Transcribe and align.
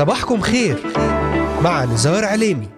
صباحكم 0.00 0.40
خير. 0.40 0.76
مع 1.62 1.84
نزار 1.84 2.24
عليمي. 2.24 2.68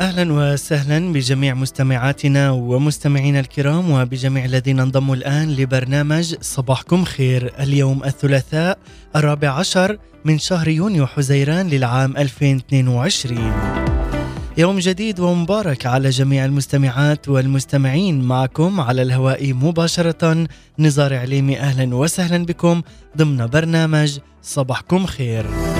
أهلا 0.00 0.32
وسهلا 0.32 1.12
بجميع 1.12 1.54
مستمعاتنا 1.54 2.50
ومستمعينا 2.50 3.40
الكرام 3.40 3.90
وبجميع 3.90 4.44
الذين 4.44 4.80
انضموا 4.80 5.14
الآن 5.14 5.50
لبرنامج 5.50 6.34
صباحكم 6.40 7.04
خير. 7.04 7.52
اليوم 7.60 8.04
الثلاثاء 8.04 8.78
الرابع 9.16 9.48
عشر 9.48 9.98
من 10.24 10.38
شهر 10.38 10.68
يونيو 10.68 11.06
حزيران 11.06 11.68
للعام 11.68 12.16
2022 12.16 13.81
يوم 14.58 14.78
جديد 14.78 15.20
ومبارك 15.20 15.86
على 15.86 16.10
جميع 16.10 16.44
المستمعات 16.44 17.28
والمستمعين 17.28 18.20
معكم 18.20 18.80
على 18.80 19.02
الهواء 19.02 19.52
مباشرة. 19.52 20.46
نزار 20.78 21.14
عليمي 21.14 21.60
أهلا 21.60 21.96
وسهلا 21.96 22.44
بكم 22.44 22.82
ضمن 23.16 23.46
برنامج 23.46 24.18
صباحكم 24.42 25.06
خير. 25.06 25.71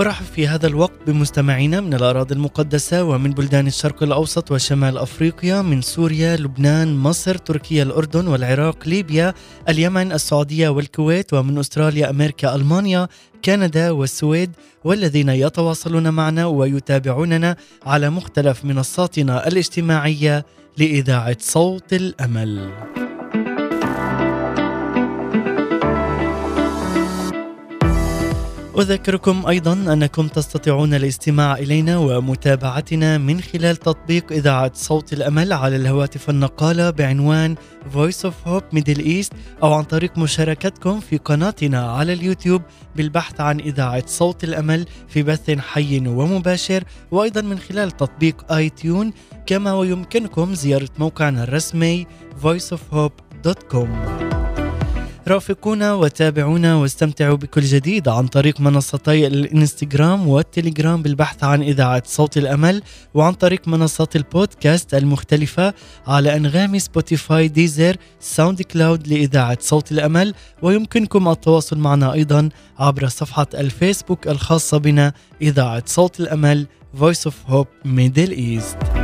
أرحب 0.00 0.24
في 0.24 0.48
هذا 0.48 0.66
الوقت 0.66 0.92
بمستمعينا 1.06 1.80
من 1.80 1.94
الأراضي 1.94 2.34
المقدسة 2.34 3.04
ومن 3.04 3.30
بلدان 3.30 3.66
الشرق 3.66 4.02
الأوسط 4.02 4.50
وشمال 4.50 4.98
أفريقيا 4.98 5.62
من 5.62 5.82
سوريا، 5.82 6.36
لبنان، 6.36 6.96
مصر، 6.96 7.34
تركيا، 7.34 7.82
الأردن 7.82 8.26
والعراق، 8.26 8.88
ليبيا، 8.88 9.34
اليمن، 9.68 10.12
السعودية 10.12 10.68
والكويت 10.68 11.32
ومن 11.32 11.58
أستراليا، 11.58 12.10
أمريكا، 12.10 12.54
ألمانيا، 12.54 13.08
كندا 13.44 13.90
والسويد 13.90 14.50
والذين 14.84 15.28
يتواصلون 15.28 16.08
معنا 16.08 16.46
ويتابعوننا 16.46 17.56
على 17.86 18.10
مختلف 18.10 18.64
منصاتنا 18.64 19.48
الاجتماعية 19.48 20.46
لإذاعة 20.78 21.36
صوت 21.40 21.92
الأمل. 21.92 22.70
أذكركم 28.78 29.46
أيضا 29.46 29.72
أنكم 29.72 30.28
تستطيعون 30.28 30.94
الاستماع 30.94 31.54
إلينا 31.54 31.98
ومتابعتنا 31.98 33.18
من 33.18 33.40
خلال 33.40 33.76
تطبيق 33.76 34.32
إذاعة 34.32 34.70
صوت 34.74 35.12
الأمل 35.12 35.52
على 35.52 35.76
الهواتف 35.76 36.30
النقالة 36.30 36.90
بعنوان 36.90 37.54
Voice 37.94 38.28
of 38.28 38.48
Hope 38.48 38.78
Middle 38.78 39.00
East 39.00 39.34
أو 39.62 39.72
عن 39.72 39.84
طريق 39.84 40.18
مشاركتكم 40.18 41.00
في 41.00 41.16
قناتنا 41.16 41.92
على 41.92 42.12
اليوتيوب 42.12 42.62
بالبحث 42.96 43.40
عن 43.40 43.60
إذاعة 43.60 44.06
صوت 44.06 44.44
الأمل 44.44 44.86
في 45.08 45.22
بث 45.22 45.50
حي 45.50 46.08
ومباشر 46.08 46.84
وأيضا 47.10 47.40
من 47.40 47.58
خلال 47.58 47.90
تطبيق 47.90 48.52
iTunes 48.52 49.12
كما 49.46 49.72
ويمكنكم 49.72 50.54
زيارة 50.54 50.88
موقعنا 50.98 51.42
الرسمي 51.42 52.06
voiceofhope.com 52.42 53.88
رافقونا 55.28 55.94
وتابعونا 55.94 56.74
واستمتعوا 56.74 57.36
بكل 57.36 57.60
جديد 57.60 58.08
عن 58.08 58.26
طريق 58.26 58.60
منصتي 58.60 59.26
الانستغرام 59.26 60.28
والتليجرام 60.28 61.02
بالبحث 61.02 61.44
عن 61.44 61.62
إذاعة 61.62 62.02
صوت 62.06 62.36
الأمل 62.36 62.82
وعن 63.14 63.32
طريق 63.32 63.68
منصات 63.68 64.16
البودكاست 64.16 64.94
المختلفة 64.94 65.74
على 66.06 66.36
أنغامي 66.36 66.78
Spotify 66.78 67.48
Deezer 67.48 67.96
SoundCloud 68.20 69.08
لإذاعة 69.08 69.58
صوت 69.60 69.92
الأمل. 69.92 70.34
ويمكنكم 70.62 71.28
التواصل 71.28 71.78
معنا 71.78 72.12
أيضا 72.12 72.48
عبر 72.78 73.08
صفحة 73.08 73.46
الفيسبوك 73.54 74.28
الخاصة 74.28 74.78
بنا 74.78 75.12
إذاعة 75.42 75.82
صوت 75.86 76.20
الأمل 76.20 76.66
Voice 77.00 77.26
of 77.26 77.34
Hope 77.52 77.68
Middle 77.84 78.32
East. 78.32 78.95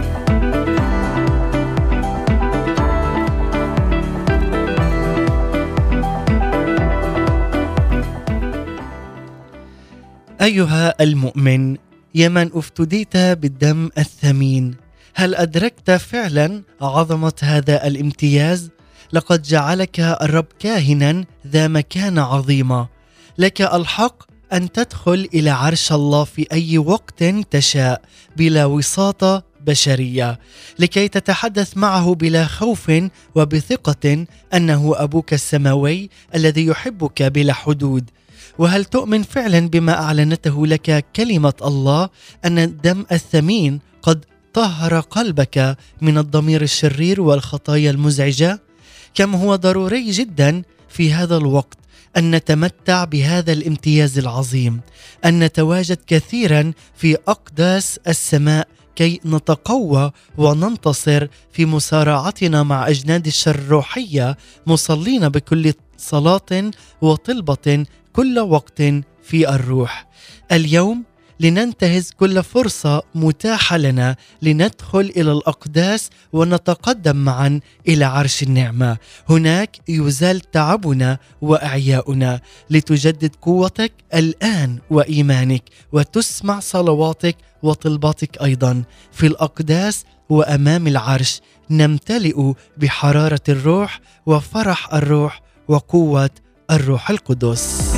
أيها 10.43 11.03
المؤمن 11.03 11.77
يا 12.15 12.29
من 12.29 12.51
افتديت 12.55 13.17
بالدم 13.17 13.91
الثمين 13.99 14.75
هل 15.15 15.35
أدركت 15.35 15.91
فعلا 15.91 16.63
عظمة 16.81 17.33
هذا 17.43 17.87
الامتياز؟ 17.87 18.71
لقد 19.13 19.43
جعلك 19.43 20.01
الرب 20.01 20.47
كاهنا 20.59 21.25
ذا 21.47 21.69
مكانة 21.69 22.23
عظيمة. 22.23 22.89
لك 23.39 23.63
الحق 23.63 24.23
أن 24.53 24.73
تدخل 24.73 25.29
إلى 25.35 25.51
عرش 25.51 25.93
الله 25.93 26.25
في 26.25 26.47
أي 26.53 26.79
وقت 26.79 27.25
تشاء 27.51 28.03
بلا 28.37 28.65
وساطة 28.65 29.45
بشرية. 29.67 30.39
لكي 30.79 31.09
تتحدث 31.09 31.77
معه 31.77 32.15
بلا 32.15 32.45
خوف 32.45 32.93
وبثقة 33.35 34.27
أنه 34.55 34.93
أبوك 34.97 35.33
السماوي 35.33 36.11
الذي 36.35 36.67
يحبك 36.67 37.23
بلا 37.23 37.53
حدود. 37.53 38.11
وهل 38.59 38.85
تؤمن 38.85 39.23
فعلا 39.23 39.69
بما 39.69 39.93
أعلنته 40.03 40.67
لك 40.67 41.05
كلمة 41.17 41.55
الله 41.65 42.09
أن 42.45 42.59
الدم 42.59 43.05
الثمين 43.13 43.81
قد 44.03 44.25
طهر 44.55 45.01
قلبك 45.01 45.77
من 46.01 46.19
الضمير 46.19 46.63
الشرير 46.63 47.21
والخطايا 47.21 47.91
المزعجة؟ 47.91 48.61
كم 49.15 49.35
هو 49.35 49.57
ضروري 49.57 50.11
جدا 50.11 50.63
في 50.89 51.13
هذا 51.13 51.37
الوقت 51.37 51.79
أن 52.17 52.31
نتمتع 52.31 53.05
بهذا 53.05 53.53
الامتياز 53.53 54.19
العظيم 54.19 54.81
أن 55.25 55.39
نتواجد 55.39 55.99
كثيرا 56.07 56.73
في 56.97 57.17
أقداس 57.29 58.01
السماء 58.09 58.69
كي 58.97 59.21
نتقوى 59.27 60.13
وننتصر 60.39 61.27
في 61.53 61.65
مسارعتنا 61.65 62.63
مع 62.63 62.89
أجناد 62.89 63.27
الشر 63.27 63.55
الروحية 63.55 64.37
مصلين 64.67 65.29
بكل 65.29 65.73
صلاة 65.99 66.71
وطلبة 67.01 67.85
كل 68.13 68.39
وقت 68.39 68.83
في 69.23 69.49
الروح. 69.49 70.07
اليوم 70.53 71.05
لننتهز 71.41 72.11
كل 72.11 72.43
فرصة 72.43 73.03
متاحة 73.15 73.77
لنا 73.77 74.17
لندخل 74.43 75.13
إلى 75.17 75.33
الأقداس 75.33 76.11
ونتقدم 76.33 77.17
معا 77.17 77.61
إلى 77.89 78.05
عرش 78.05 78.43
النعمة. 78.43 78.97
هناك 79.29 79.77
يزال 79.89 80.41
تعبنا 80.41 81.19
وأعياؤنا. 81.41 82.41
لتجدد 82.71 83.35
قوتك 83.43 83.93
الآن 84.15 84.79
وإيمانك 84.91 85.63
وتسمع 85.93 86.61
صلواتك 86.61 87.37
وطلباتك 87.63 88.43
أيضا. 88.43 88.83
في 89.13 89.27
الأقداس 89.27 90.05
وأمام 90.29 90.87
العرش 90.87 91.41
نمتلئ 91.71 92.53
بحرارة 92.77 93.41
الروح 93.49 94.01
وفرح 94.27 94.95
الروح 94.95 95.43
وقوة 95.69 96.31
الروح 96.73 97.11
القدس 97.11 97.97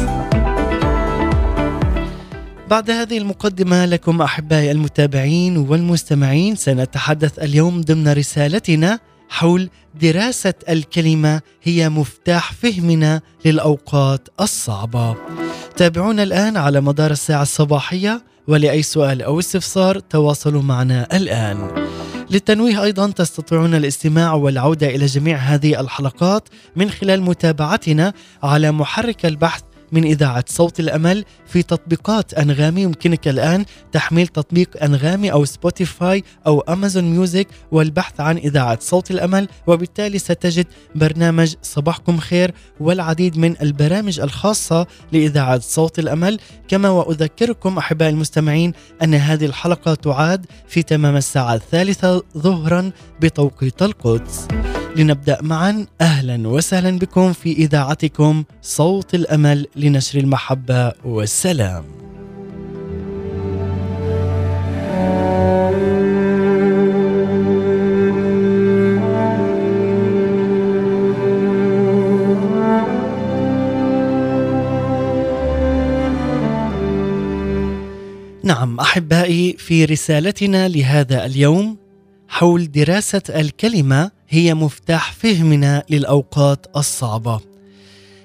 بعد 2.70 2.90
هذه 2.90 3.18
المقدمة 3.18 3.84
لكم 3.84 4.22
أحبائي 4.22 4.70
المتابعين 4.70 5.56
والمستمعين 5.56 6.56
سنتحدث 6.56 7.38
اليوم 7.38 7.80
ضمن 7.80 8.12
رسالتنا 8.12 8.98
حول 9.28 9.70
دراسة 10.00 10.54
الكلمة 10.68 11.40
هي 11.62 11.88
مفتاح 11.88 12.52
فهمنا 12.52 13.20
للأوقات 13.44 14.28
الصعبة. 14.40 15.16
تابعونا 15.76 16.22
الآن 16.22 16.56
على 16.56 16.80
مدار 16.80 17.10
الساعة 17.10 17.42
الصباحية 17.42 18.22
ولأي 18.48 18.82
سؤال 18.82 19.22
أو 19.22 19.38
استفسار 19.38 19.98
تواصلوا 19.98 20.62
معنا 20.62 21.16
الآن. 21.16 21.86
للتنويه 22.34 22.82
أيضا 22.82 23.10
تستطيعون 23.10 23.74
الاستماع 23.74 24.32
والعودة 24.32 24.86
إلى 24.86 25.06
جميع 25.06 25.36
هذه 25.36 25.80
الحلقات 25.80 26.48
من 26.76 26.90
خلال 26.90 27.22
متابعتنا 27.22 28.12
على 28.42 28.72
محرك 28.72 29.26
البحث 29.26 29.62
من 29.94 30.04
إذاعة 30.04 30.44
صوت 30.48 30.80
الأمل 30.80 31.24
في 31.46 31.62
تطبيقات 31.62 32.34
أنغامي. 32.34 32.82
يمكنك 32.82 33.28
الآن 33.28 33.64
تحميل 33.92 34.26
تطبيق 34.26 34.82
أنغامي 34.82 35.32
أو 35.32 35.44
Spotify 35.44 36.22
أو 36.46 36.60
Amazon 36.60 37.04
Music 37.04 37.48
والبحث 37.72 38.20
عن 38.20 38.36
إذاعة 38.36 38.78
صوت 38.80 39.10
الأمل. 39.10 39.48
وبالتالي 39.66 40.18
ستجد 40.18 40.66
برنامج 40.94 41.54
صباحكم 41.62 42.18
خير 42.18 42.54
والعديد 42.80 43.38
من 43.38 43.54
البرامج 43.62 44.20
الخاصة 44.20 44.86
لإذاعة 45.12 45.58
صوت 45.58 45.98
الأمل. 45.98 46.38
كما 46.68 46.88
وأذكركم 46.88 47.78
أحبائي 47.78 48.10
المستمعين 48.10 48.72
أن 49.02 49.14
هذه 49.14 49.44
الحلقة 49.44 49.94
تعاد 49.94 50.46
في 50.68 50.82
تمام 50.82 51.16
الساعة 51.16 51.54
الثالثة 51.54 52.22
ظهرا 52.38 52.90
بتوقيت 53.20 53.82
القدس. 53.82 54.48
لنبدأ 54.96 55.38
معا. 55.42 55.86
أهلا 56.00 56.48
وسهلا 56.48 56.98
بكم 56.98 57.32
في 57.32 57.52
إذاعتكم 57.52 58.44
صوت 58.62 59.14
الأمل 59.14 59.66
لنشر 59.76 60.18
المحبة 60.18 60.92
والسلام. 61.04 61.84
نعم 78.44 78.80
أحبائي 78.80 79.56
في 79.58 79.84
رسالتنا 79.84 80.68
لهذا 80.68 81.26
اليوم 81.26 81.76
حول 82.28 82.72
دراسة 82.72 83.22
الكلمة 83.28 84.10
هي 84.28 84.54
مفتاح 84.54 85.12
فهمنا 85.12 85.82
للأوقات 85.90 86.66
الصعبة. 86.76 87.40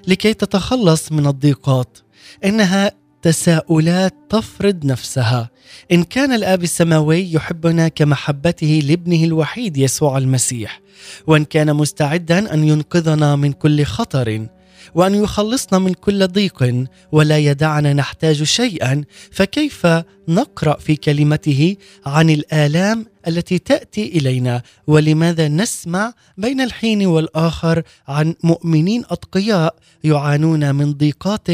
لكي 0.08 0.34
تتخلص 0.34 1.12
من 1.12 1.26
الضيقات 1.26 1.98
إنها 2.44 2.92
تساؤلات 3.22 4.14
تفرض 4.30 4.84
نفسها. 4.84 5.50
إن 5.92 6.04
كان 6.04 6.32
الآب 6.32 6.62
السماوي 6.62 7.32
يحبنا 7.32 7.88
كمحبته 7.88 8.80
لابنه 8.84 9.24
الوحيد 9.24 9.76
يسوع 9.76 10.18
المسيح 10.18 10.80
وإن 11.26 11.44
كان 11.44 11.76
مستعدا 11.76 12.54
أن 12.54 12.64
ينقذنا 12.64 13.36
من 13.36 13.52
كل 13.52 13.84
خطر 13.84 14.46
وأن 14.94 15.14
يخلصنا 15.14 15.78
من 15.78 15.94
كل 15.94 16.26
ضيق 16.28 16.86
ولا 17.12 17.38
يدعنا 17.38 17.92
نحتاج 17.92 18.42
شيئا 18.42 19.04
فكيف 19.30 19.86
نقرأ 20.28 20.78
في 20.78 20.96
كلمته 20.96 21.76
عن 22.06 22.30
الآلام 22.30 23.06
التي 23.28 23.58
تأتي 23.58 24.04
إلينا؟ 24.08 24.62
ولماذا 24.86 25.48
نسمع 25.48 26.12
بين 26.38 26.60
الحين 26.60 27.06
والآخر 27.06 27.82
عن 28.08 28.34
مؤمنين 28.42 29.04
أتقياء 29.10 29.74
يعانون 30.04 30.74
من 30.74 30.92
ضيقات 30.92 31.48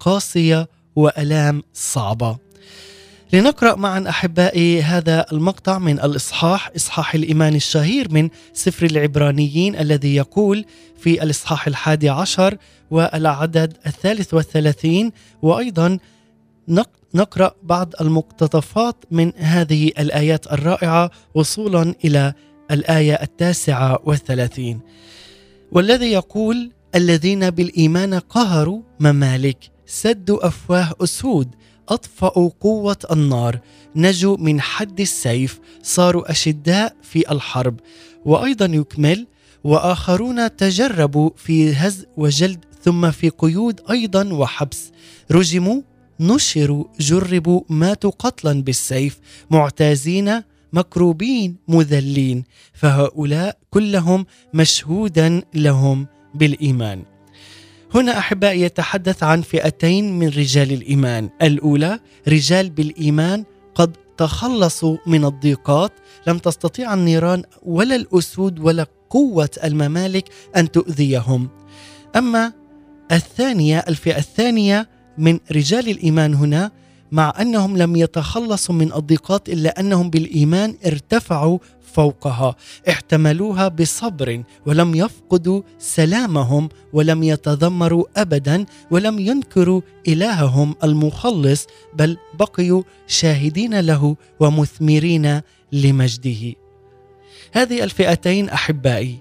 قاسية 0.00 0.68
وألام 0.96 1.62
صعبة؟ 1.74 2.46
لنقرأ 3.32 3.76
معا 3.76 4.08
أحبائي 4.08 4.82
هذا 4.82 5.26
المقطع 5.32 5.78
من 5.78 6.00
الإصحاح 6.00 6.70
إصحاح 6.76 7.14
الإيمان 7.14 7.54
الشهير 7.54 8.12
من 8.12 8.28
سفر 8.52 8.86
العبرانيين 8.86 9.76
الذي 9.76 10.16
يقول 10.16 10.64
في 10.98 11.22
الإصحاح 11.22 11.66
الحادي 11.66 12.08
عشر 12.08 12.56
والعدد 12.90 13.76
الثالث 13.86 14.34
والثلاثين 14.34 15.12
وأيضا 15.42 15.98
نقرأ 17.14 17.54
بعض 17.62 17.92
المقتطفات 18.00 19.04
من 19.10 19.32
هذه 19.36 19.90
الآيات 19.98 20.52
الرائعة 20.52 21.10
وصولا 21.34 21.94
إلى 22.04 22.32
الآية 22.70 23.14
التاسعة 23.14 23.98
والثلاثين. 24.04 24.80
والذي 25.72 26.12
يقول 26.12 26.72
الذين 26.94 27.50
بالإيمان 27.50 28.14
قهروا 28.14 28.82
ممالك 29.00 29.58
سدوا 29.86 30.46
أفواه 30.46 30.92
أسود 31.00 31.54
اطفاوا 31.88 32.50
قوة 32.60 32.96
النار. 33.12 33.60
نجوا 33.96 34.36
من 34.36 34.60
حد 34.60 35.00
السيف. 35.00 35.60
صاروا 35.82 36.30
أشداء 36.30 36.96
في 37.02 37.32
الحرب. 37.32 37.80
وأيضا 38.24 38.66
يكمل 38.66 39.26
وآخرون 39.64 40.56
تجربوا 40.56 41.30
في 41.36 41.72
هز 41.72 42.06
وجلد 42.16 42.64
ثم 42.82 43.10
في 43.10 43.28
قيود 43.28 43.80
أيضا 43.90 44.32
وحبس. 44.32 44.92
رجموا 45.30 45.82
نشروا 46.20 46.84
جربوا 47.00 47.60
ماتوا 47.68 48.10
قتلا 48.18 48.62
بالسيف. 48.62 49.18
معتازين 49.50 50.42
مكروبين 50.72 51.56
مذلين. 51.68 52.44
فهؤلاء 52.72 53.58
كلهم 53.70 54.26
مشهودا 54.54 55.42
لهم 55.54 56.06
بالإيمان. 56.34 57.15
هنا 57.96 58.18
أحبائي 58.18 58.60
يتحدث 58.60 59.22
عن 59.22 59.42
فئتين 59.42 60.18
من 60.18 60.28
رجال 60.28 60.72
الإيمان. 60.72 61.30
الأولى 61.42 62.00
رجال 62.28 62.70
بالإيمان 62.70 63.44
قد 63.74 63.96
تخلصوا 64.16 64.96
من 65.06 65.24
الضيقات 65.24 65.92
لم 66.26 66.38
تستطيع 66.38 66.94
النيران 66.94 67.42
ولا 67.62 67.96
الأسود 67.96 68.58
ولا 68.58 68.86
قوة 69.10 69.50
الممالك 69.64 70.28
أن 70.56 70.70
تؤذيهم. 70.70 71.48
أما 72.16 72.52
الثانية 73.12 73.84
الفئة 73.88 74.18
الثانية 74.18 74.88
من 75.18 75.38
رجال 75.52 75.88
الإيمان 75.88 76.34
هنا 76.34 76.70
مع 77.12 77.34
أنهم 77.40 77.76
لم 77.76 77.96
يتخلصوا 77.96 78.74
من 78.74 78.92
الضيقات 78.92 79.48
إلا 79.48 79.80
أنهم 79.80 80.10
بالإيمان 80.10 80.74
ارتفعوا 80.86 81.58
فوقها 81.96 82.56
احتملوها 82.88 83.68
بصبر 83.68 84.42
ولم 84.66 84.94
يفقدوا 84.94 85.62
سلامهم 85.78 86.68
ولم 86.92 87.22
يتذمروا 87.22 88.04
ابدا 88.16 88.66
ولم 88.90 89.18
ينكروا 89.18 89.80
إلههم 90.08 90.74
المخلص 90.84 91.66
بل 91.94 92.16
بقيوا 92.38 92.82
شاهدين 93.06 93.80
له 93.80 94.16
ومثمرين 94.40 95.40
لمجده. 95.72 96.54
هذه 97.52 97.84
الفئتين 97.84 98.48
أحبائي 98.48 99.18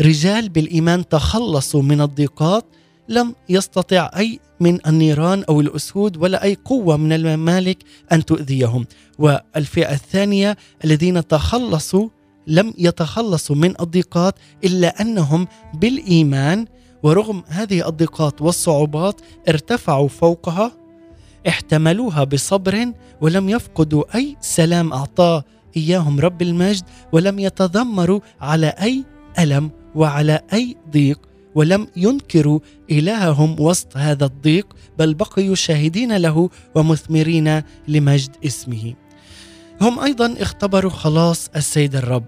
رجال 0.00 0.48
بالإيمان 0.48 1.08
تخلصوا 1.08 1.82
من 1.82 2.00
الضيقات 2.00 2.64
لم 3.08 3.34
يستطع 3.48 4.10
أي 4.16 4.40
من 4.60 4.86
النيران 4.86 5.44
أو 5.48 5.60
الأسود 5.60 6.16
ولا 6.16 6.42
أي 6.42 6.56
قوة 6.64 6.96
من 6.96 7.12
الممالك 7.12 7.78
أن 8.12 8.24
تؤذيهم. 8.24 8.86
والفئة 9.18 9.92
الثانية 9.92 10.56
الذين 10.84 11.26
تخلصوا 11.26 12.08
لم 12.46 12.74
يتخلصوا 12.78 13.56
من 13.56 13.74
الضيقات 13.80 14.34
إلا 14.64 15.00
أنهم 15.00 15.48
بالإيمان 15.74 16.66
ورغم 17.02 17.42
هذه 17.48 17.88
الضيقات 17.88 18.42
والصعوبات 18.42 19.20
ارتفعوا 19.48 20.08
فوقها 20.08 20.72
احتملوها 21.48 22.24
بصبر 22.24 22.92
ولم 23.20 23.48
يفقدوا 23.48 24.04
أي 24.14 24.36
سلام 24.40 24.92
أعطاه 24.92 25.44
إياهم 25.76 26.20
رب 26.20 26.42
المجد 26.42 26.84
ولم 27.12 27.38
يتذمروا 27.38 28.20
على 28.40 28.66
أي 28.66 29.04
ألم 29.38 29.70
وعلى 29.94 30.40
أي 30.52 30.76
ضيق. 30.90 31.20
ولم 31.56 31.86
ينكروا 31.96 32.60
إلههم 32.90 33.60
وسط 33.60 33.96
هذا 33.96 34.24
الضيق 34.24 34.66
بل 34.98 35.14
بقيوا 35.14 35.54
شاهدين 35.54 36.16
له 36.16 36.50
ومثمرين 36.74 37.62
لمجد 37.88 38.36
اسمه. 38.46 38.94
هم 39.80 40.00
أيضا 40.00 40.34
اختبروا 40.38 40.90
خلاص 40.90 41.50
السيد 41.56 41.96
الرب. 41.96 42.24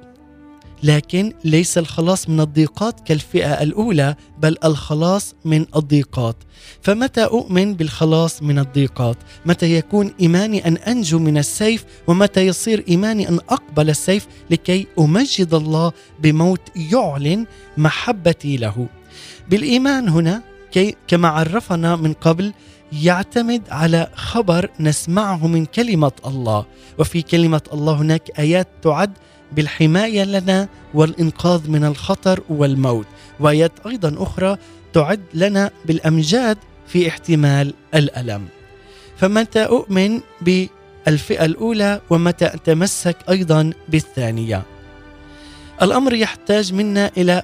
لكن 0.82 1.32
ليس 1.44 1.78
الخلاص 1.78 2.28
من 2.28 2.40
الضيقات 2.40 3.00
كالفئة 3.00 3.62
الأولى 3.62 4.14
بل 4.38 4.56
الخلاص 4.64 5.34
من 5.44 5.66
الضيقات. 5.76 6.36
فمتى 6.82 7.24
أؤمن 7.24 7.74
بالخلاص 7.74 8.42
من 8.42 8.58
الضيقات؟ 8.58 9.16
متى 9.46 9.76
يكون 9.76 10.14
إيماني 10.20 10.66
أن 10.68 10.76
أنجو 10.76 11.18
من 11.18 11.38
السيف؟ 11.38 11.84
ومتى 12.06 12.46
يصير 12.46 12.84
إيماني 12.88 13.28
أن 13.28 13.38
أقبل 13.48 13.90
السيف 13.90 14.26
لكي 14.50 14.86
أمجد 14.98 15.54
الله 15.54 15.92
بموت 16.20 16.60
يعلن 16.76 17.46
محبتي 17.76 18.56
له؟ 18.56 18.88
بالإيمان 19.48 20.08
هنا 20.08 20.42
كي 20.72 20.96
كما 21.08 21.28
عرفنا 21.28 21.96
من 21.96 22.12
قبل 22.12 22.52
يعتمد 22.92 23.62
على 23.70 24.08
خبر 24.14 24.70
نسمعه 24.80 25.46
من 25.46 25.66
كلمة 25.66 26.12
الله. 26.26 26.66
وفي 26.98 27.22
كلمة 27.22 27.60
الله 27.72 27.92
هناك 27.92 28.38
آيات 28.38 28.68
تعد 28.82 29.12
بالحماية 29.52 30.24
لنا 30.24 30.68
والإنقاذ 30.94 31.70
من 31.70 31.84
الخطر 31.84 32.40
والموت. 32.48 33.06
وآيات 33.40 33.72
أيضا 33.86 34.22
أخرى 34.22 34.56
تعد 34.92 35.20
لنا 35.34 35.70
بالأمجاد 35.84 36.58
في 36.86 37.08
احتمال 37.08 37.74
الألم. 37.94 38.48
فمتى 39.16 39.64
أؤمن 39.64 40.20
بالفئة 40.40 41.44
الأولى 41.44 42.00
ومتى 42.10 42.46
اتمسك 42.46 43.16
أيضا 43.28 43.72
بالثانية؟ 43.88 44.62
الأمر 45.82 46.14
يحتاج 46.14 46.72
منا 46.72 47.10
إلى 47.16 47.42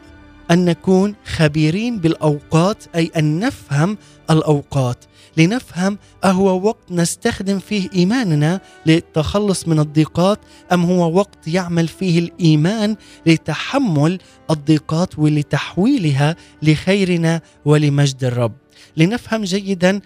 أن 0.50 0.64
نكون 0.64 1.14
خبيرين 1.24 1.98
بالأوقات 1.98 2.84
أي 2.96 3.10
أن 3.16 3.38
نفهم 3.40 3.98
الأوقات. 4.30 5.04
لنفهم 5.36 5.98
أهو 6.24 6.66
وقت 6.66 6.90
نستخدم 6.90 7.58
فيه 7.58 7.88
إيماننا 7.94 8.60
للتخلص 8.86 9.68
من 9.68 9.80
الضيقات 9.80 10.38
أم 10.72 10.84
هو 10.84 11.12
وقت 11.12 11.48
يعمل 11.48 11.88
فيه 11.88 12.18
الإيمان 12.18 12.96
لتحمل 13.26 14.18
الضيقات 14.50 15.18
ولتحويلها 15.18 16.36
لخيرنا 16.62 17.40
ولمجد 17.64 18.24
الرب. 18.24 18.52
لنفهم 18.96 19.44
جيدا 19.44 20.00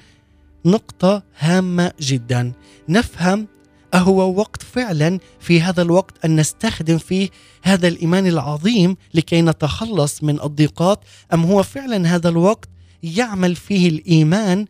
نقطة 0.64 1.22
هامة 1.38 1.92
جدا. 2.00 2.52
نفهم 2.88 3.46
أهو 3.94 4.34
وقت 4.38 4.62
فعلا 4.62 5.18
في 5.40 5.60
هذا 5.60 5.82
الوقت 5.82 6.24
أن 6.24 6.36
نستخدم 6.36 6.98
فيه 6.98 7.28
هذا 7.62 7.88
الإيمان 7.88 8.26
العظيم 8.26 8.96
لكي 9.14 9.42
نتخلص 9.42 10.22
من 10.22 10.40
الضيقات 10.42 11.00
أم 11.32 11.44
هو 11.44 11.62
فعلا 11.62 12.14
هذا 12.14 12.28
الوقت 12.28 12.68
يعمل 13.02 13.56
فيه 13.56 13.88
الإيمان 13.88 14.66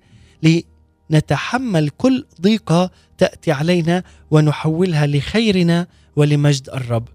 لنتحمل 1.11 1.89
كل 1.89 2.25
ضيقة 2.41 2.91
تأتي 3.19 3.53
علينا 3.53 4.03
ونحولها 4.31 5.07
لخيرنا 5.07 5.87
ولمجد 6.17 6.69
الرب 6.69 7.09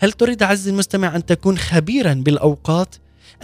هل 0.00 0.12
تريد 0.12 0.42
عز 0.42 0.68
المستمع 0.68 1.16
أن 1.16 1.26
تكون 1.26 1.58
خبيرا 1.58 2.14
بالأوقات؟ 2.14 2.94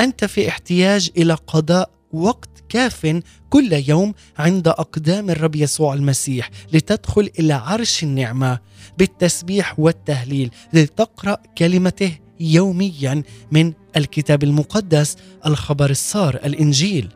أنت 0.00 0.24
في 0.24 0.48
احتياج 0.48 1.10
إلى 1.16 1.34
قضاء 1.34 1.90
وقت 2.12 2.53
كاف 2.68 3.22
كل 3.50 3.72
يوم 3.72 4.14
عند 4.38 4.68
أقدام 4.68 5.30
الرب 5.30 5.56
يسوع 5.56 5.94
المسيح 5.94 6.50
لتدخل 6.72 7.30
إلى 7.38 7.52
عرش 7.52 8.02
النعمة 8.02 8.58
بالتسبيح 8.98 9.78
والتهليل 9.78 10.50
لتقرأ 10.72 11.36
كلمته 11.58 12.18
يوميا 12.40 13.22
من 13.52 13.72
الكتاب 13.96 14.42
المقدس 14.42 15.16
الخبر 15.46 15.90
السار 15.90 16.34
الإنجيل. 16.34 17.08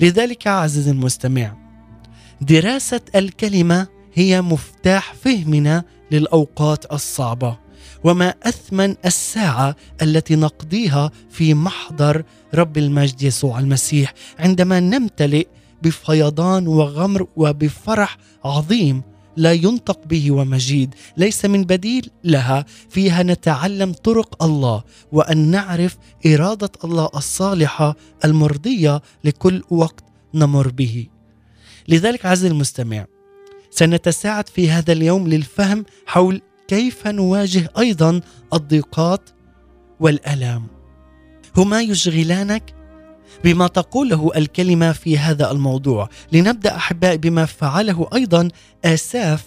لذلك 0.00 0.46
عزيزي 0.46 0.90
المستمع 0.90 1.56
دراسة 2.40 3.00
الكلمة 3.14 3.86
هي 4.14 4.42
مفتاح 4.42 5.14
فهمنا 5.14 5.84
للأوقات 6.10 6.92
الصعبة. 6.92 7.58
وما 8.04 8.34
أثمن 8.42 8.96
الساعة 9.04 9.76
التي 10.02 10.36
نقضيها 10.36 11.10
في 11.30 11.54
محضر 11.54 12.22
رب 12.54 12.78
المجد 12.78 13.22
يسوع 13.22 13.58
المسيح. 13.58 14.14
عندما 14.38 14.80
نمتلئ 14.80 15.46
بفيضان 15.82 16.66
وغمر 16.66 17.26
وبفرح 17.36 18.18
عظيم 18.44 19.02
لا 19.36 19.52
ينطق 19.52 20.06
به 20.06 20.30
ومجيد 20.30 20.94
ليس 21.16 21.44
من 21.44 21.64
بديل 21.64 22.10
لها 22.24 22.64
فيها 22.90 23.22
نتعلم 23.22 23.92
طرق 23.92 24.42
الله 24.42 24.82
وأن 25.12 25.38
نعرف 25.38 25.96
إرادة 26.26 26.70
الله 26.84 27.08
الصالحة 27.16 27.96
المرضية 28.24 29.02
لكل 29.24 29.62
وقت 29.70 30.04
نمر 30.34 30.68
به. 30.68 31.06
لذلك 31.88 32.26
عز 32.26 32.44
المستمع 32.44 33.06
سنتساعد 33.70 34.48
في 34.48 34.70
هذا 34.70 34.92
اليوم 34.92 35.28
للفهم 35.28 35.84
حول 36.06 36.42
كيف 36.70 37.06
نواجه 37.06 37.70
أيضا 37.78 38.20
الضيقات 38.54 39.30
والألام؟ 40.00 40.66
هما 41.56 41.80
يشغلانك 41.80 42.74
بما 43.44 43.66
تقوله 43.66 44.30
الكلمة 44.36 44.92
في 44.92 45.18
هذا 45.18 45.50
الموضوع. 45.50 46.08
لنبدأ 46.32 46.76
أحبائي 46.76 47.18
بما 47.18 47.44
فعله 47.46 48.08
أيضا 48.14 48.48
آساف 48.84 49.44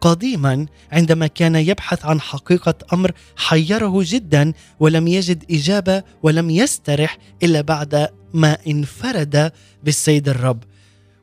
قديما 0.00 0.66
عندما 0.92 1.26
كان 1.26 1.54
يبحث 1.56 2.04
عن 2.04 2.20
حقيقة 2.20 2.74
أمر 2.92 3.12
حيره 3.36 4.00
جدا 4.02 4.52
ولم 4.80 5.08
يجد 5.08 5.44
إجابة 5.50 6.02
ولم 6.22 6.50
يسترح 6.50 7.18
إلا 7.42 7.60
بعد 7.60 8.08
ما 8.34 8.58
انفرد 8.66 9.52
بالسيد 9.84 10.28
الرب. 10.28 10.62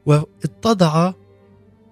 واتضع 0.06 1.14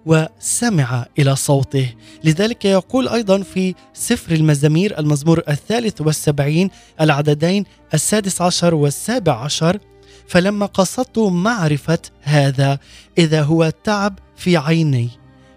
وسمع 0.05 1.05
إلى 1.19 1.35
صوته. 1.35 1.93
لذلك 2.23 2.65
يقول 2.65 3.07
أيضا 3.07 3.41
في 3.41 3.75
سفر 3.93 4.35
المزامير 4.35 4.99
المزمور 4.99 5.41
الثالث 5.49 6.01
والسبعين 6.01 6.69
العددين 7.01 7.65
السادس 7.93 8.41
عشر 8.41 8.75
والسابع 8.75 9.43
عشر 9.43 9.79
فلما 10.27 10.65
قصدت 10.65 11.19
معرفة 11.19 11.99
هذا 12.21 12.79
إذا 13.17 13.41
هو 13.41 13.71
تعب 13.83 14.19
في 14.35 14.57
عيني 14.57 15.09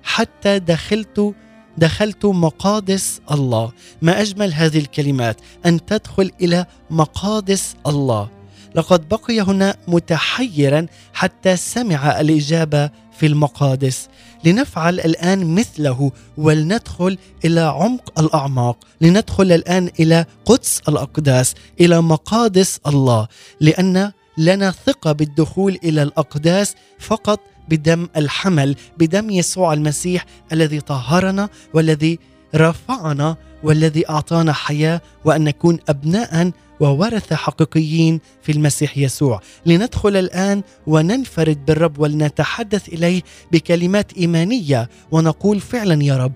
حتى 0.03 0.59
دخلت 0.59 1.35
دخلت 1.79 2.27
مقادس 2.27 3.21
الله. 3.31 3.73
ما 4.03 4.21
أجمل 4.21 4.55
هذه 4.55 4.79
الكلمات 4.79 5.41
أن 5.67 5.85
تدخل 5.85 6.31
إلى 6.41 6.67
مقادس 6.91 7.77
الله. 7.87 8.31
لقد 8.75 9.09
بقي 9.09 9.41
هنا 9.41 9.77
متحيرا 9.89 10.87
حتى 11.25 11.57
سمع 11.57 12.21
الإجابة 12.21 12.91
في 13.19 13.27
المقادس. 13.27 14.09
لنفعل 14.45 15.01
الآن 15.01 15.55
مثله 15.55 16.13
ولندخل 16.37 17.19
إلى 17.45 17.61
عمق 17.61 18.21
الأعماق. 18.21 18.77
لندخل 19.01 19.53
الآن 19.53 19.91
إلى 20.01 20.27
قدس 20.45 20.81
الأقداس 20.89 21.55
إلى 21.81 22.01
مقادس 22.03 22.81
الله. 22.87 23.29
لأن 23.61 24.13
لنا 24.39 24.71
ثقة 24.71 25.13
بالدخول 25.13 25.79
إلى 25.85 26.03
الأقداس 26.03 26.75
فقط 26.99 27.41
بدم 27.69 28.09
الحمل 28.17 28.77
بدم 28.99 29.31
يسوع 29.31 29.73
المسيح 29.73 30.27
الذي 30.53 30.81
طهرنا 30.81 31.49
والذي 31.75 32.19
رفعنا 32.55 33.37
والذي 33.65 34.09
أعطانا 34.09 34.53
حياة 34.53 35.01
وأن 35.25 35.45
نكون 35.45 35.79
أبناء 35.89 36.51
وورثة 36.81 37.37
حقيقيين 37.37 38.21
في 38.43 38.53
المسيح 38.53 38.99
يسوع. 38.99 39.41
لندخل 39.67 40.17
الآن 40.17 40.63
وننفرد 40.87 41.67
بالرب 41.67 41.99
ولنتحدث 41.99 42.89
إليه 42.89 43.23
بكلمات 43.53 44.13
إيمانية 44.13 44.89
ونقول 45.11 45.61
فعلا 45.61 46.03
يا 46.05 46.17
رب 46.17 46.33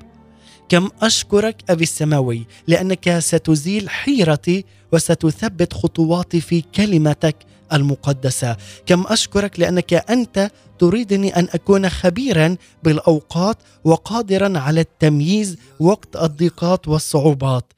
كم 0.69 0.89
أشكرك 1.03 1.57
أبي 1.71 1.83
السماوي 1.83 2.47
لأنك 2.67 3.19
ستزيل 3.19 3.91
حيرتي 3.91 4.65
وستثبت 4.93 5.73
خطواتي 5.73 6.41
في 6.41 6.61
كلمتك 6.61 7.37
المقدسة. 7.73 8.57
كم 8.87 9.07
أشكرك 9.07 9.61
لأنك 9.61 9.95
أنت 9.95 10.51
تريدني 10.79 11.37
أن 11.37 11.49
أكون 11.51 11.89
خبيرا 11.89 12.57
بالأوقات 12.83 13.57
وقادرا 13.85 14.59
على 14.59 14.81
التمييز 14.81 15.57
وقت 15.81 16.17
الضيقات 16.17 16.89
والصعوبات. 16.89 17.73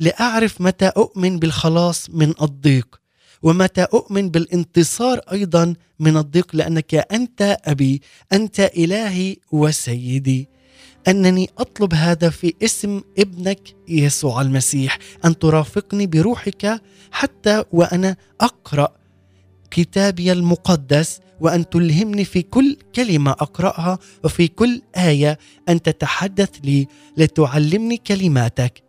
لأعرف 0.00 0.60
متى 0.60 0.86
أؤمن 0.86 1.38
بالخلاص 1.38 2.10
من 2.10 2.34
الضيق 2.42 3.00
ومتى 3.42 3.82
أؤمن 3.82 4.30
بالانتصار 4.30 5.20
أيضا 5.32 5.74
من 6.00 6.16
الضيق 6.16 6.56
لأنك 6.56 6.94
أنت 6.94 7.56
أبي 7.64 8.02
أنت 8.32 8.60
إلهي 8.60 9.36
وسيدي. 9.52 10.48
أنني 11.08 11.50
أطلب 11.58 11.94
هذا 11.94 12.30
في 12.30 12.54
اسم 12.62 13.02
ابنك 13.18 13.60
يسوع 13.88 14.40
المسيح 14.40 14.98
أن 15.24 15.38
ترافقني 15.38 16.06
بروحك 16.06 16.80
حتى 17.10 17.64
وأنا 17.72 18.16
أقرأ 18.40 18.88
كتابي 19.70 20.32
المقدس 20.32 21.20
وأن 21.40 21.68
تلهمني 21.68 22.24
في 22.24 22.42
كل 22.42 22.76
كلمة 22.94 23.30
أقرأها 23.30 23.98
وفي 24.24 24.48
كل 24.48 24.82
آية 24.96 25.38
أن 25.68 25.82
تتحدث 25.82 26.50
لي 26.64 26.86
لتعلمني 27.16 27.96
كلماتك. 27.96 28.82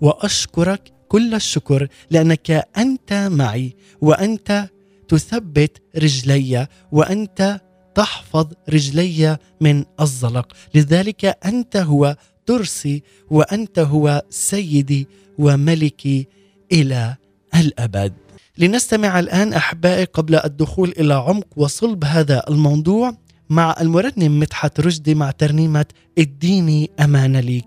وأشكرك 0.00 0.92
كل 1.08 1.34
الشكر 1.34 1.88
لأنك 2.10 2.50
أنت 2.78 3.12
معي 3.12 3.76
وأنت 4.00 4.68
تثبت 5.08 5.82
رجلي 5.96 6.66
وأنت 6.92 7.60
تحفظ 7.94 8.46
رجلي 8.68 9.38
من 9.60 9.84
الزلق. 10.00 10.52
لذلك 10.74 11.24
أنت 11.24 11.76
هو 11.76 12.16
ترسي 12.46 13.02
وأنت 13.30 13.78
هو 13.78 14.22
سيدي 14.30 15.08
وملكي 15.38 16.26
إلى 16.72 17.16
الأبد. 17.54 18.25
لنستمع 18.58 19.18
الآن 19.18 19.52
أحبائي 19.52 20.04
قبل 20.04 20.34
الدخول 20.34 20.94
إلى 20.98 21.14
عمق 21.14 21.46
وصلب 21.56 22.04
هذا 22.04 22.42
الموضوع 22.48 23.16
مع 23.50 23.74
المرنم 23.80 24.38
مدحت 24.38 24.80
رشدي 24.80 25.14
مع 25.14 25.30
ترنيمة 25.30 25.86
اديني 26.18 26.90
امانه 27.00 27.40
ليك. 27.40 27.66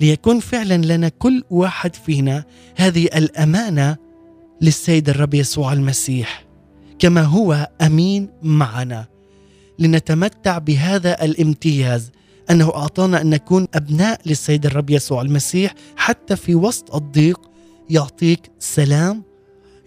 ليكون 0.00 0.40
فعلا 0.40 0.94
لنا 0.94 1.08
كل 1.08 1.44
واحد 1.50 1.94
فينا 1.94 2.44
هذه 2.76 3.04
الأمانة 3.04 3.96
للسيد 4.60 5.08
الرب 5.08 5.34
يسوع 5.34 5.72
المسيح. 5.72 6.44
كما 6.98 7.22
هو 7.22 7.68
أمين 7.80 8.28
معنا. 8.42 9.06
لنتمتع 9.78 10.58
بهذا 10.58 11.24
الامتياز. 11.24 12.10
أنه 12.50 12.74
أعطانا 12.74 13.20
أن 13.20 13.30
نكون 13.30 13.66
أبناء 13.74 14.20
للسيد 14.26 14.66
الرب 14.66 14.90
يسوع 14.90 15.22
المسيح 15.22 15.74
حتى 15.96 16.36
في 16.36 16.54
وسط 16.54 16.94
الضيق 16.94 17.40
يعطيك 17.90 18.50
سلام 18.58 19.22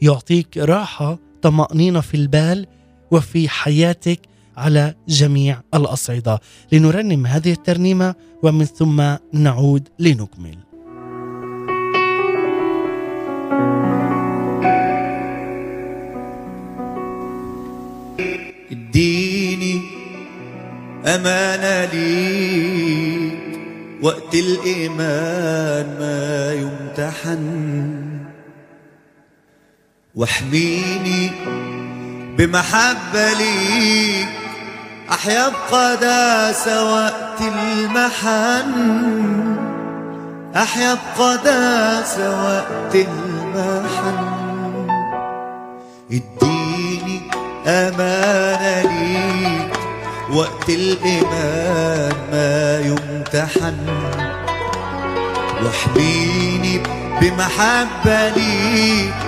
يعطيك 0.01 0.57
راحة 0.57 1.19
طمأنينة 1.41 2.01
في 2.01 2.17
البال 2.17 2.67
وفي 3.11 3.49
حياتك 3.49 4.19
على 4.57 4.95
جميع 5.07 5.61
الأصعدة. 5.73 6.39
لنرنم 6.71 7.25
هذه 7.25 7.51
الترنيمة 7.51 8.15
ومن 8.43 8.65
ثم 8.65 9.15
نعود 9.33 9.89
لنكمل. 9.99 10.57
اديني 18.71 19.81
أمانة 21.05 21.93
ليك 21.93 23.33
وقت 24.01 24.35
الإيمان 24.35 25.85
ما 25.99 26.53
يمتحن. 26.53 28.06
واحميني 30.17 31.31
بمحبة 32.37 33.33
ليك. 33.33 34.27
أحيا 35.11 35.49
بقداسة 35.49 36.93
وقت 36.93 37.41
المحن. 37.41 38.71
أحيا 40.55 40.97
بقداسة 41.17 42.43
وقت 42.43 42.95
المحن. 42.95 44.17
اديني 46.11 47.21
أمانة 47.67 48.81
ليك 48.81 49.73
وقت 50.33 50.69
الإيمان 50.69 52.13
ما 52.31 52.79
يمتحن. 52.79 53.77
واحميني 55.63 56.83
بمحبة 57.21 58.29
ليك 58.29 59.26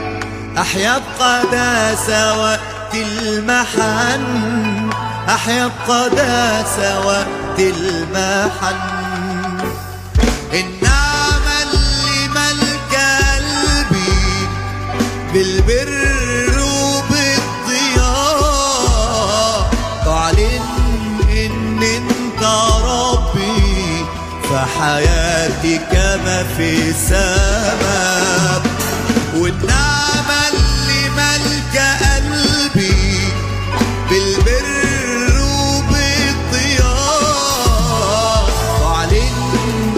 أحيا 0.57 0.97
بقداسة 0.97 2.39
وقت 2.39 2.93
المحن. 2.93 4.23
أحيا 5.29 5.71
بقداسة 5.87 7.05
وقت 7.05 7.59
المحن. 7.59 8.75
النعمة 10.53 11.63
اللي 11.63 12.27
ملك 12.27 12.93
قلبي 13.35 14.47
بالبر 15.33 16.59
وبالضياء. 16.59 17.39
تعلن 20.05 20.65
ربي 22.85 24.05
في 26.57 26.89
السماء 26.89 28.58
والنعمة 29.39 30.39
اللي 30.53 31.01
ملكة 31.17 32.15
قلبي 32.15 33.19
بالبر 34.09 35.35
واعلن 38.81 39.37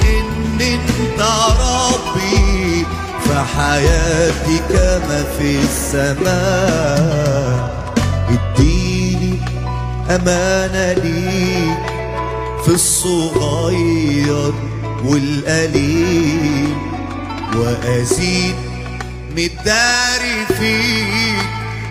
إن 0.04 0.62
أنت 0.62 1.22
ربي 1.62 2.86
فحياتي 3.26 4.58
كما 4.70 5.20
في 5.38 5.50
السماء. 5.60 7.60
اديني 8.30 9.34
أمانة 10.10 10.88
ليك 10.94 11.86
في 12.66 12.72
الصغير 12.72 14.54
والقليل 15.06 16.76
وأزيد 17.56 18.56
مداري 19.36 20.46
فيك 20.60 21.46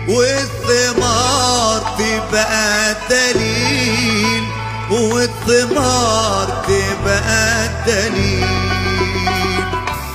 والثمار 0.07 1.81
تبقى 1.97 2.95
دليل 3.09 4.43
والثمار 4.91 6.47
تبقى 6.67 7.69
دليل. 7.87 8.45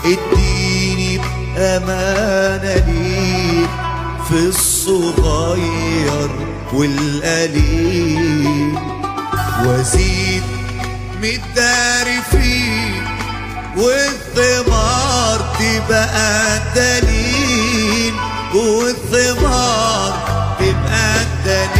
اديني 0.04 1.12
بأمانة 1.18 2.74
ليك 2.86 3.70
في 4.28 4.38
الصغير 4.48 6.30
والقليل. 6.72 8.26
وازيد 9.64 10.42
مداري 11.22 12.18
فيك 12.30 12.35
والثمار 13.76 15.38
تبقى 15.58 16.60
دليل 16.76 18.14
والثمار 18.54 20.12
تبقى 20.58 21.14
دليل 21.44 21.75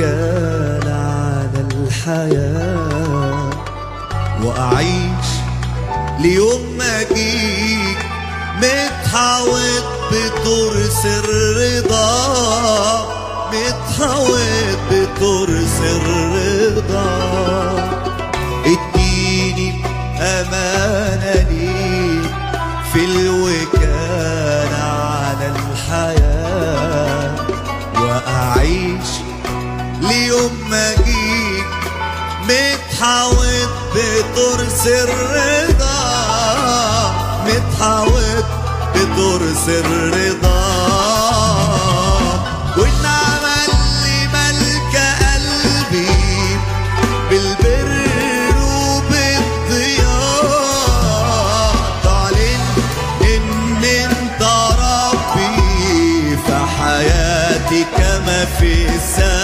الوكالة 0.00 0.94
على 0.94 1.60
الحياة. 1.70 3.50
وأعيش 4.44 5.28
ليوم 6.20 6.60
ما 6.78 7.00
أجيك 7.00 7.98
متحوط 8.56 9.84
بترس 10.12 11.06
الرضا 11.06 12.10
متحوط 13.52 14.78
بترس 14.90 15.78
الرضا 15.80 17.10
اديني 18.66 19.84
أمانة 20.20 21.46
ليك 21.50 22.30
في 22.92 23.04
الوكالة 23.04 24.82
على 24.82 25.46
الحياة. 25.46 26.29
ليوم 30.30 30.70
ما 30.70 30.92
أجيك 30.92 31.66
متحوط 32.44 33.70
بترس 33.94 34.86
الرضا 34.86 36.00
متحوط 37.46 38.44
بترس 38.94 39.68
الرضا 39.68 40.60
والنعمة 42.76 43.56
قلبي 45.20 46.58
بالبر 47.30 47.90
تعلن 52.04 52.62
إن 53.22 53.84
انت 53.84 54.42
ربي 54.78 56.36
فحياتي 56.48 57.84
كما 57.96 58.44
في 58.60 58.72
السماء. 58.88 59.39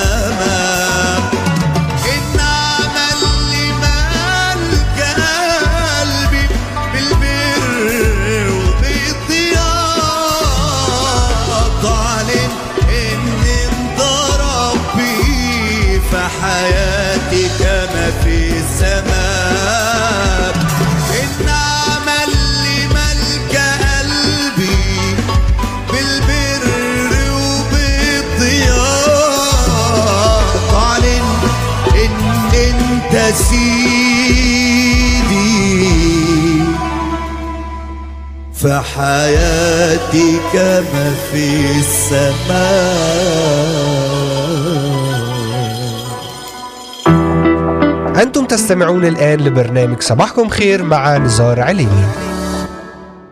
انت 33.07 33.35
سيدي 33.35 34.97
فحياتي 38.55 40.39
كما 40.53 41.15
في 41.33 41.45
السماء. 41.79 42.37
أنتم 48.23 48.45
تستمعون 48.45 49.05
الآن 49.05 49.41
لبرنامج 49.41 50.01
صباحكم 50.01 50.49
خير 50.49 50.83
مع 50.83 51.17
نزار 51.17 51.61
عليمي 51.61 52.05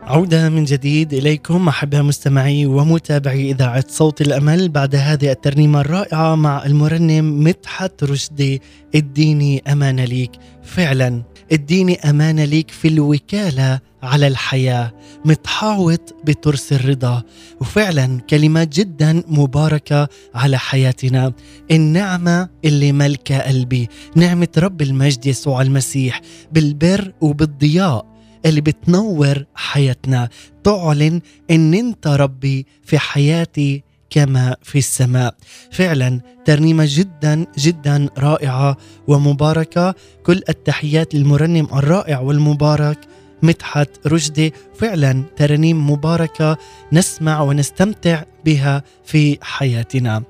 عودة 0.06 0.48
من 0.48 0.64
جديد 0.64 1.14
إليكم 1.14 1.68
أحباء 1.68 2.02
مستمعي 2.02 2.66
ومتابعي 2.66 3.50
إذاعة 3.50 3.84
صوت 3.88 4.20
الأمل 4.20 4.68
بعد 4.68 4.96
هذه 4.96 5.30
الترنيمة 5.30 5.80
الرائعة 5.80 6.34
مع 6.34 6.66
المرنم 6.66 7.44
مدحت 7.44 8.04
رشدي 8.04 8.62
اديني 8.94 9.62
أمانة 9.72 10.04
ليك. 10.04 10.30
فعلا 10.62 11.22
اديني 11.52 12.10
أمانة 12.10 12.44
ليك 12.44 12.70
في 12.70 12.88
الوكالة 12.88 13.80
على 14.02 14.26
الحياة. 14.26 14.92
متحاوط 15.24 16.14
بترس 16.24 16.72
الرضا. 16.72 17.22
وفعلا 17.60 18.20
كلمات 18.20 18.68
جدا 18.68 19.22
مباركة 19.28 20.08
على 20.34 20.58
حياتنا. 20.58 21.32
النعمة 21.70 22.48
اللي 22.64 22.92
ملكة 22.92 23.38
قلبي. 23.38 23.88
نعمة 24.16 24.48
رب 24.58 24.82
المجد 24.82 25.26
يسوع 25.26 25.62
المسيح. 25.62 26.20
بالبر 26.52 27.12
وبالضياء. 27.20 28.13
اللي 28.46 28.61
بتنور 28.61 29.44
حياتنا. 29.54 30.28
تعلن 30.64 31.20
إن 31.50 31.74
أنت 31.74 32.07
ربي 32.07 32.66
في 32.83 32.98
حياتي 32.98 33.83
كما 34.11 34.57
في 34.62 34.78
السماء. 34.78 35.35
فعلا 35.72 36.20
ترنيمة 36.44 36.85
جدا 36.88 37.46
جدا 37.59 38.09
رائعة 38.18 38.76
ومباركة. 39.07 39.94
كل 40.22 40.42
التحيات 40.48 41.14
للمرنم 41.14 41.68
الرائع 41.72 42.20
والمبارك 42.20 42.98
مدحت 43.42 44.07
رشدي. 44.07 44.52
فعلا 44.78 45.22
ترانيم 45.37 45.90
مباركة 45.90 46.57
نسمع 46.92 47.40
ونستمتع 47.40 48.22
بها 48.44 48.83
في 49.04 49.38
حياتنا. 49.42 50.22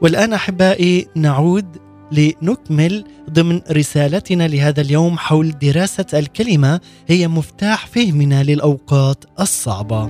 والآن 0.00 0.32
أحبائي 0.32 1.06
نعود 1.16 1.87
لنكمل 2.12 3.04
ضمن 3.30 3.60
رسالتنا 3.70 4.48
لهذا 4.48 4.80
اليوم 4.80 5.18
حول 5.18 5.58
دراسة 5.58 6.06
الكلمة 6.14 6.80
هي 7.08 7.28
مفتاح 7.28 7.86
فهمنا 7.86 8.42
للأوقات 8.42 9.24
الصعبة. 9.40 10.06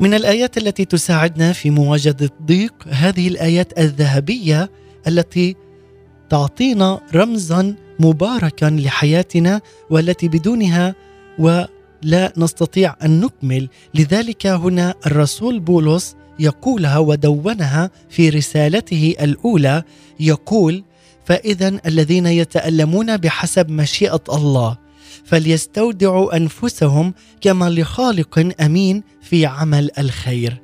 من 0.00 0.14
الآيات 0.14 0.58
التي 0.58 0.84
تساعدنا 0.84 1.52
في 1.52 1.70
مواجهة 1.70 2.16
الضيق 2.22 2.74
هذه 2.88 3.28
الآيات 3.28 3.78
الذهبية 3.78 4.70
التي 5.08 5.56
تعطينا 6.30 7.00
رمزا 7.14 7.74
مباركا 8.00 8.66
لحياتنا 8.66 9.60
والتي 9.90 10.28
بدونها 10.28 10.94
ولا 11.38 12.32
نستطيع 12.36 12.96
أن 13.04 13.20
نكمل 13.20 13.68
لذلك 13.94 14.46
هنا 14.46 14.94
الرسول 15.06 15.60
بولس 15.60 16.16
يقولها 16.38 16.98
ودونها 16.98 17.90
في 18.08 18.28
رسالته 18.28 19.14
الأولى 19.20 19.82
يقول 20.20 20.84
فاذا 21.24 21.80
الذين 21.86 22.26
يتألمون 22.26 23.16
بحسب 23.16 23.70
مشيئة 23.70 24.22
الله 24.28 24.76
فليستودعوا 25.24 26.36
أنفسهم 26.36 27.14
كما 27.40 27.70
لخالق 27.70 28.54
أمين 28.60 29.02
في 29.22 29.46
عمل 29.46 29.90
الخير. 29.98 30.62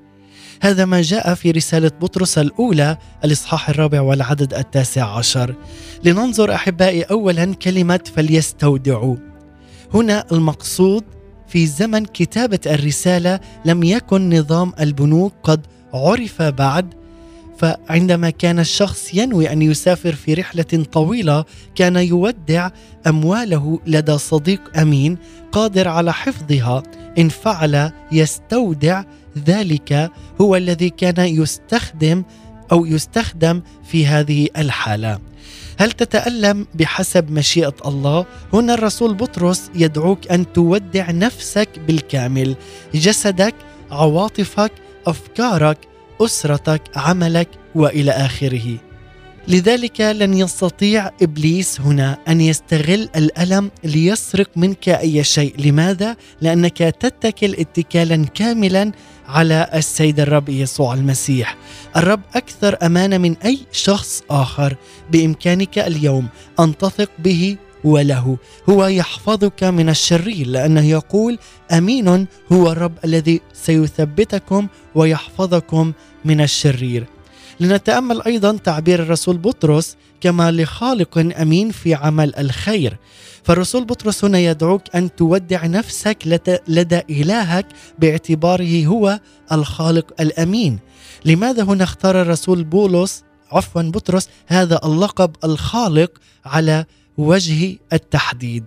هذا 0.62 0.84
ما 0.84 1.02
جاء 1.02 1.34
في 1.34 1.50
رسالة 1.50 1.90
بطرس 2.00 2.38
الأولى 2.38 2.98
الإصحاح 3.24 3.68
الرابع 3.68 4.00
والعدد 4.00 4.54
التاسع 4.54 5.16
عشر. 5.16 5.54
لننظر 6.04 6.54
أحبائي 6.54 7.02
أولا 7.02 7.54
كلمة 7.54 8.00
فليستودعوا 8.16 9.16
هنا 9.94 10.24
المقصود 10.32 11.04
في 11.52 11.66
زمن 11.66 12.04
كتابة 12.04 12.58
الرسالة 12.66 13.40
لم 13.64 13.82
يكن 13.82 14.38
نظام 14.38 14.72
البنوك 14.80 15.32
قد 15.42 15.66
عرف 15.94 16.42
بعد 16.42 16.94
فعندما 17.58 18.30
كان 18.30 18.58
الشخص 18.58 19.14
ينوي 19.14 19.52
أن 19.52 19.62
يسافر 19.62 20.12
في 20.12 20.34
رحلة 20.34 20.86
طويلة 20.92 21.44
كان 21.74 21.96
يودع 21.96 22.70
أمواله 23.06 23.80
لدى 23.86 24.18
صديق 24.18 24.78
أمين 24.78 25.18
قادر 25.52 25.88
على 25.88 26.12
حفظها. 26.12 26.82
إن 27.18 27.28
فعل 27.28 27.92
يستودع. 28.12 29.02
ذلك 29.46 30.10
هو 30.40 30.56
الذي 30.56 30.90
كان 30.90 31.26
يستخدم 31.26 32.22
أو 32.72 32.86
يستخدم 32.86 33.62
في 33.84 34.06
هذه 34.06 34.48
الحالة. 34.56 35.18
هل 35.78 35.92
تتألم 35.92 36.66
بحسب 36.74 37.30
مشيئة 37.30 37.74
الله؟ 37.86 38.26
هنا 38.52 38.74
الرسول 38.74 39.14
بطرس 39.14 39.70
يدعوك 39.74 40.30
أن 40.30 40.52
تودع 40.52 41.10
نفسك 41.10 41.68
بالكامل. 41.86 42.56
جسدك 42.94 43.54
عواطفك 43.90 44.72
أفكارك 45.06 45.78
أسرتك 46.20 46.82
عملك 46.96 47.48
وإلى 47.74 48.10
آخره. 48.10 48.78
لذلك 49.48 50.00
لن 50.00 50.34
يستطيع 50.34 51.10
إبليس 51.22 51.80
هنا 51.80 52.18
أن 52.28 52.40
يستغل 52.40 53.08
الألم 53.16 53.70
ليسرق 53.84 54.50
منك 54.56 54.88
أي 54.88 55.24
شيء، 55.24 55.54
لماذا؟ 55.58 56.16
لأنك 56.40 56.78
تتكل 56.78 57.54
اتكالا 57.58 58.24
كاملا 58.24 58.92
على 59.26 59.70
السيد 59.74 60.20
الرب 60.20 60.48
يسوع 60.48 60.94
المسيح. 60.94 61.56
الرب 61.96 62.20
أكثر 62.34 62.76
امانه 62.82 63.18
من 63.18 63.36
أي 63.36 63.58
شخص 63.72 64.22
آخر، 64.30 64.76
بإمكانك 65.10 65.78
اليوم 65.78 66.28
أن 66.60 66.78
تثق 66.78 67.10
به 67.18 67.56
وله 67.84 68.36
هو 68.68 68.86
يحفظك 68.86 69.64
من 69.64 69.88
الشرير 69.88 70.46
لأنه 70.46 70.86
يقول 70.86 71.38
أمين 71.72 72.26
هو 72.52 72.72
الرب 72.72 72.92
الذي 73.04 73.40
سيثبتكم 73.52 74.66
ويحفظكم 74.94 75.92
من 76.24 76.40
الشرير 76.40 77.04
لنتأمل 77.62 78.22
أيضا 78.22 78.56
تعبير 78.56 79.02
الرسول 79.02 79.38
بطرس 79.38 79.96
كما 80.20 80.50
لخالق 80.50 81.18
أمين 81.40 81.70
في 81.70 81.94
عمل 81.94 82.36
الخير. 82.36 82.96
فالرسول 83.44 83.84
بطرس 83.84 84.24
هنا 84.24 84.38
يدعوك 84.38 84.82
أن 84.94 85.14
تودع 85.14 85.66
نفسك 85.66 86.18
لدى 86.68 87.00
إلهك 87.10 87.66
باعتباره 87.98 88.86
هو 88.86 89.20
الخالق 89.52 90.12
الأمين. 90.20 90.78
لماذا 91.24 91.62
هنا 91.62 91.84
اختار 91.84 92.22
الرسول 92.22 92.64
بولس 92.64 93.24
عفوا 93.52 93.82
بطرس 93.82 94.28
هذا 94.46 94.80
اللقب 94.84 95.30
الخالق 95.44 96.10
على 96.44 96.84
وجه 97.18 97.78
التحديد؟ 97.92 98.64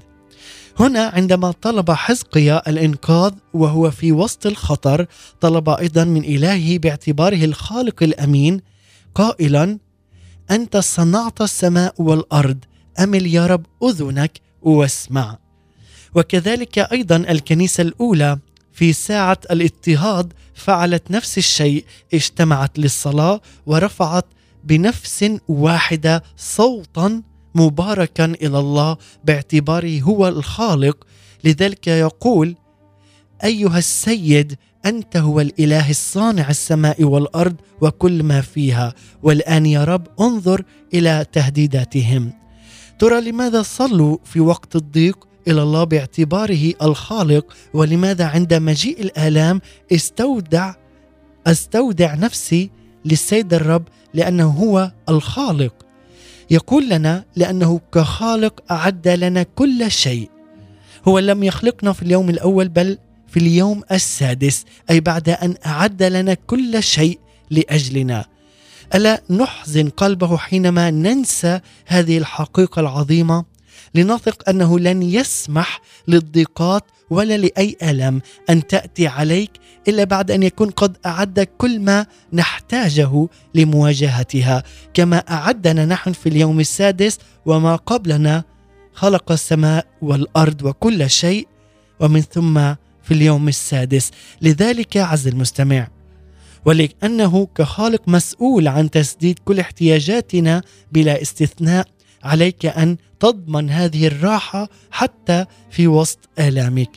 هنا 0.80 1.12
عندما 1.14 1.52
طلب 1.52 1.92
حزقيا 1.92 2.70
الإنقاذ 2.70 3.32
وهو 3.54 3.92
في 3.92 4.12
وسط 4.12 4.46
الخطر 4.46 5.06
طلب 5.42 5.70
أيضا 5.70 6.04
من 6.04 6.24
إلهه 6.24 6.78
باعتباره 6.78 7.46
الخالق 7.46 8.04
الأمين 8.04 8.62
قائلا 9.16 9.80
أنت 10.52 10.78
صنعت 10.78 11.42
السماء 11.42 12.02
والأرض 12.02 12.58
امل 13.00 13.28
يا 13.28 13.48
رب 13.48 13.66
أذنك 13.84 14.42
واسمع؟ 14.62 15.38
وكذلك 16.16 16.80
أيضا 16.80 17.16
الكنيسة 17.16 17.82
الأولى 17.82 18.40
في 18.74 18.94
ساعة 18.94 19.38
الاضطهاد 19.52 20.34
فعلت 20.54 21.12
نفس 21.12 21.38
الشيء 21.38 21.86
اجتمعت 22.14 22.80
للصلاة 22.80 23.42
ورفعت 23.66 24.26
بنفس 24.64 25.32
واحدة 25.48 26.24
صوتا 26.38 27.22
مباركا 27.56 28.26
إلى 28.26 28.60
الله 28.60 28.98
باعتباره 29.24 30.02
هو 30.02 30.28
الخالق. 30.28 31.08
لذلك 31.44 31.88
يقول 31.88 32.56
أيها 33.44 33.78
السيد 33.78 34.58
أنت 34.86 35.18
هو 35.18 35.42
الإله 35.42 35.90
الصانع 35.90 36.50
السماء 36.50 37.04
والأرض 37.04 37.56
وكل 37.82 38.24
ما 38.24 38.42
فيها. 38.42 38.94
والآن 39.24 39.66
يا 39.66 39.84
رب 39.84 40.08
انظر 40.20 40.64
إلى 40.94 41.26
تهديداتهم. 41.32 42.34
ترى 43.00 43.22
لماذا 43.22 43.62
صلوا 43.62 44.18
في 44.24 44.40
وقت 44.40 44.76
الضيق 44.76 45.28
إلى 45.48 45.64
الله 45.64 45.84
باعتباره 45.84 46.74
الخالق؟ 46.82 47.54
ولماذا 47.74 48.26
عند 48.26 48.54
مجيء 48.54 49.02
الآلام 49.02 49.62
استودع 49.92 50.74
استودع 51.48 52.16
نفسي 52.16 52.70
للسيد 53.06 53.54
الرب 53.54 53.84
لأنه 54.14 54.46
هو 54.46 54.92
الخالق؟ 55.10 55.74
يقول 56.50 56.90
لنا 56.90 57.24
لأنه 57.36 57.80
كخالق 57.94 58.64
أعد 58.72 59.08
لنا 59.08 59.44
كل 59.44 59.92
شيء. 59.92 60.30
هو 61.08 61.20
لم 61.20 61.44
يخلقنا 61.44 61.94
في 61.94 62.02
اليوم 62.02 62.30
الأول 62.30 62.70
بل 62.70 62.98
في 63.36 63.42
اليوم 63.42 63.82
السادس 63.92 64.66
أي 64.90 65.00
بعد 65.00 65.30
أن 65.30 65.56
أعد 65.66 66.04
لنا 66.04 66.34
كل 66.34 66.84
شيء 66.84 67.20
لأجلنا. 67.52 68.26
ألا 68.96 69.22
نحزن 69.30 69.90
قلبه 69.90 70.38
حينما 70.38 70.92
ننسى 70.92 71.60
هذه 71.86 72.18
الحقيقة 72.18 72.80
العظيمة؟ 72.80 73.46
لنثق 73.96 74.50
أنه 74.50 74.80
لن 74.80 75.04
يسمح 75.04 75.82
للضيقات 76.08 76.84
ولا 77.10 77.38
لأي 77.38 77.78
ألم 77.84 78.22
أن 78.50 78.68
تأتي 78.68 79.08
عليك 79.08 79.52
إلا 79.88 80.04
بعد 80.04 80.32
أن 80.32 80.44
يكون 80.44 80.70
قد 80.70 80.98
أعد 81.06 81.40
كل 81.58 81.80
ما 81.80 82.06
نحتاجه 82.34 83.28
لمواجهتها. 83.56 84.64
كما 84.94 85.18
أعدنا 85.18 85.86
نحن 85.86 86.12
في 86.12 86.30
اليوم 86.30 86.60
السادس 86.60 87.20
وما 87.46 87.76
قبلنا 87.76 88.44
خلق 88.94 89.32
السماء 89.32 89.86
والأرض 90.02 90.64
وكل 90.64 91.10
شيء 91.10 91.48
ومن 92.00 92.22
ثم 92.22 92.76
في 93.06 93.14
اليوم 93.14 93.48
السادس. 93.48 94.12
لذلك 94.42 94.98
عز 94.98 95.28
المستمع 95.28 95.88
ولأنه 96.66 97.48
كخالق 97.56 98.02
مسؤول 98.08 98.68
عن 98.68 98.90
تسديد 98.90 99.40
كل 99.46 99.60
احتياجاتنا 99.60 100.62
بلا 100.92 101.22
استثناء 101.22 101.88
عليك 102.24 102.66
أن 102.66 102.98
تضمن 103.20 103.70
هذه 103.70 104.08
الراحة 104.08 104.70
حتى 104.92 105.46
في 105.72 105.88
وسط 105.88 106.20
آلامك. 106.40 106.90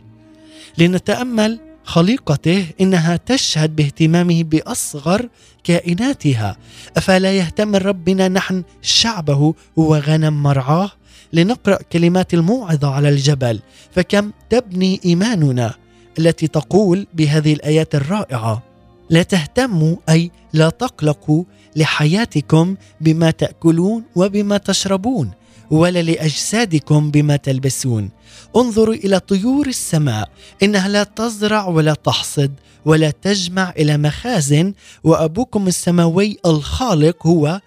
لنتأمل 0.78 1.60
خليقته 1.84 2.66
إنها 2.80 3.16
تشهد 3.16 3.76
باهتمامه 3.76 4.42
بأصغر 4.42 5.28
كائناتها. 5.64 6.56
أفلا 6.96 7.32
يهتم 7.32 7.74
الرب 7.74 8.04
بنا 8.04 8.28
نحن 8.28 8.64
شعبه 8.82 9.54
وغنم 9.76 10.42
مرعاه؟ 10.42 10.90
لنقرأ 11.32 11.78
كلمات 11.92 12.34
الموعظة 12.34 12.90
على 12.90 13.08
الجبل. 13.08 13.60
فكم 13.92 14.32
تبني 14.50 15.00
إيماننا؟ 15.04 15.74
التي 16.18 16.46
تقول 16.46 17.06
بهذه 17.14 17.52
الآيات 17.52 17.94
الرائعة 17.94 18.62
لا 19.10 19.22
تهتموا 19.22 19.96
أي 20.08 20.30
لا 20.52 20.70
تقلقوا 20.70 21.44
لحياتكم 21.76 22.76
بما 23.00 23.30
تأكلون 23.30 24.02
وبما 24.16 24.56
تشربون 24.58 25.30
ولا 25.70 26.02
لأجسادكم 26.02 27.10
بما 27.10 27.36
تلبسون. 27.36 28.10
انظروا 28.56 28.94
إلى 28.94 29.20
طيور 29.20 29.66
السماء 29.66 30.28
إنها 30.62 30.88
لا 30.88 31.04
تزرع 31.04 31.66
ولا 31.66 31.94
تحصد 31.94 32.52
ولا 32.84 33.10
تجمع 33.10 33.70
إلى 33.70 33.98
مخازن 33.98 34.74
وأبوكم 35.04 35.68
السماوي 35.68 36.36
الخالق 36.46 37.26
هو 37.26 37.60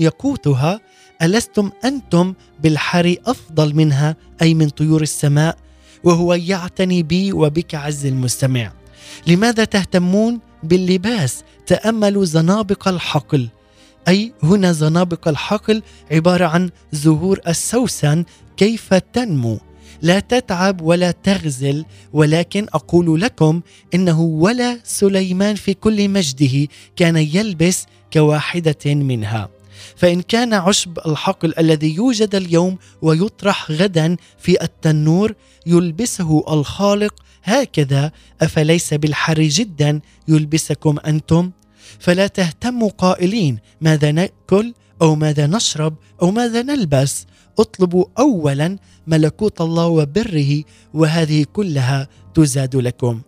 يقوتها. 0.00 0.80
ألستم 1.22 1.70
أنتم 1.84 2.34
بالحري 2.62 3.18
أفضل 3.26 3.74
منها 3.74 4.16
أي 4.42 4.54
من 4.54 4.68
طيور 4.68 5.02
السماء؟ 5.02 5.63
وهو 6.04 6.34
يعتني 6.34 7.02
بي 7.02 7.32
وبك 7.32 7.74
عز 7.74 8.06
المستمع. 8.06 8.72
لماذا 9.26 9.64
تهتمون 9.64 10.40
باللباس؟ 10.62 11.44
تأملوا 11.66 12.24
زنابق 12.24 12.88
الحقل. 12.88 13.48
أي 14.08 14.32
هنا 14.42 14.72
زنابق 14.72 15.28
الحقل 15.28 15.82
عبارة 16.10 16.46
عن 16.46 16.70
زهور 16.92 17.40
السوسن 17.48 18.24
كيف 18.56 18.94
تنمو. 18.94 19.58
لا 20.02 20.20
تتعب 20.20 20.80
ولا 20.80 21.10
تغزل 21.10 21.84
ولكن 22.12 22.66
أقول 22.74 23.20
لكم 23.20 23.60
إنه 23.94 24.20
ولا 24.20 24.80
سليمان 24.84 25.54
في 25.54 25.74
كل 25.74 26.08
مجده 26.08 26.68
كان 26.96 27.16
يلبس 27.16 27.86
كواحدة 28.12 28.94
منها. 28.94 29.48
فإن 29.96 30.22
كان 30.22 30.54
عشب 30.54 30.98
الحقل 31.06 31.54
الذي 31.58 31.94
يوجد 31.94 32.34
اليوم 32.34 32.78
ويطرح 33.02 33.70
غدا 33.70 34.16
في 34.38 34.62
التنور 34.62 35.34
يلبسه 35.66 36.44
الخالق 36.48 37.14
هكذا 37.44 38.12
أفليس 38.42 38.94
بالحر 38.94 39.42
جدا 39.42 40.00
يلبسكم 40.28 40.96
أنتم؟ 41.06 41.50
فلا 41.98 42.26
تهتموا 42.26 42.88
قائلين 42.88 43.58
ماذا 43.80 44.12
نأكل؟ 44.12 44.74
أو 45.02 45.14
ماذا 45.14 45.46
نشرب؟ 45.46 45.94
أو 46.22 46.30
ماذا 46.30 46.62
نلبس؟ 46.62 47.26
اطلبوا 47.58 48.04
اولا 48.18 48.78
ملكوت 49.06 49.60
الله 49.60 49.86
وبره 49.86 50.62
وهذه 50.94 51.46
كلها 51.52 52.08
تزاد 52.34 52.76
لكم. 52.76 53.20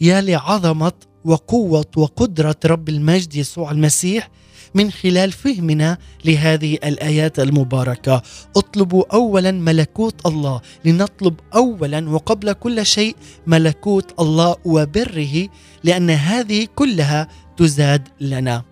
يا 0.00 0.20
لعظمة 0.20 0.92
وقوة 1.24 1.90
وقدرة 1.96 2.56
رب 2.64 2.88
المجد 2.88 3.34
يسوع 3.36 3.70
المسيح 3.70 4.30
من 4.74 4.90
خلال 4.90 5.32
فهمنا 5.32 5.98
لهذه 6.24 6.74
الآيات 6.74 7.40
المباركة. 7.40 8.22
اطلبوا 8.56 9.04
اولا 9.12 9.50
ملكوت 9.50 10.26
الله. 10.26 10.60
لنطلب 10.84 11.40
اولا 11.54 12.10
وقبل 12.10 12.52
كل 12.52 12.86
شيء 12.86 13.16
ملكوت 13.46 14.20
الله 14.20 14.56
وبره 14.64 15.48
لأن 15.84 16.10
هذه 16.10 16.68
كلها 16.74 17.28
تزاد 17.56 18.08
لنا. 18.20 18.62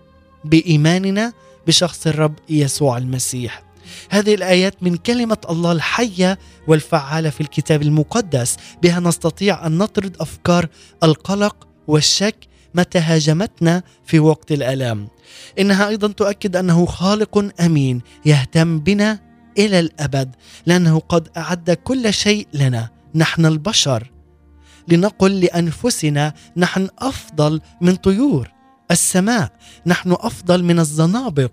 بإيماننا 0.44 1.32
بشخص 1.66 2.06
الرب 2.06 2.34
يسوع 2.48 2.98
المسيح. 2.98 3.62
هذه 4.10 4.34
الآيات 4.34 4.82
من 4.82 4.96
كلمة 4.96 5.38
الله 5.50 5.72
الحية 5.72 6.38
والفعالة 6.66 7.30
في 7.30 7.40
الكتاب 7.40 7.82
المقدس. 7.82 8.56
بها 8.82 9.00
نستطيع 9.00 9.66
أن 9.66 9.78
نطرد 9.78 10.16
أفكار 10.20 10.68
القلق 11.02 11.68
والشك 11.86 12.36
متى 12.74 12.98
هاجمتنا 12.98 13.82
في 14.04 14.18
وقت 14.18 14.52
الالام 14.52 15.08
إنها 15.58 15.88
أيضا 15.88 16.08
تؤكد 16.08 16.56
أنه 16.56 16.86
خالق 16.86 17.52
أمين 17.60 18.02
يهتم 18.24 18.78
بنا 18.78 19.18
إلى 19.58 19.80
الأبد 19.80 20.34
لأنه 20.66 20.98
قد 20.98 21.28
أعد 21.36 21.70
كل 21.70 22.12
شيء 22.12 22.46
لنا 22.52 22.88
نحن 23.14 23.46
البشر. 23.46 24.10
لنقل 24.88 25.40
لأنفسنا 25.40 26.34
نحن 26.56 26.88
أفضل 26.98 27.60
من 27.80 27.96
طيور 27.96 28.50
السماء 28.90 29.52
نحن 29.86 30.12
أفضل 30.12 30.64
من 30.64 30.78
الزنابق. 30.78 31.50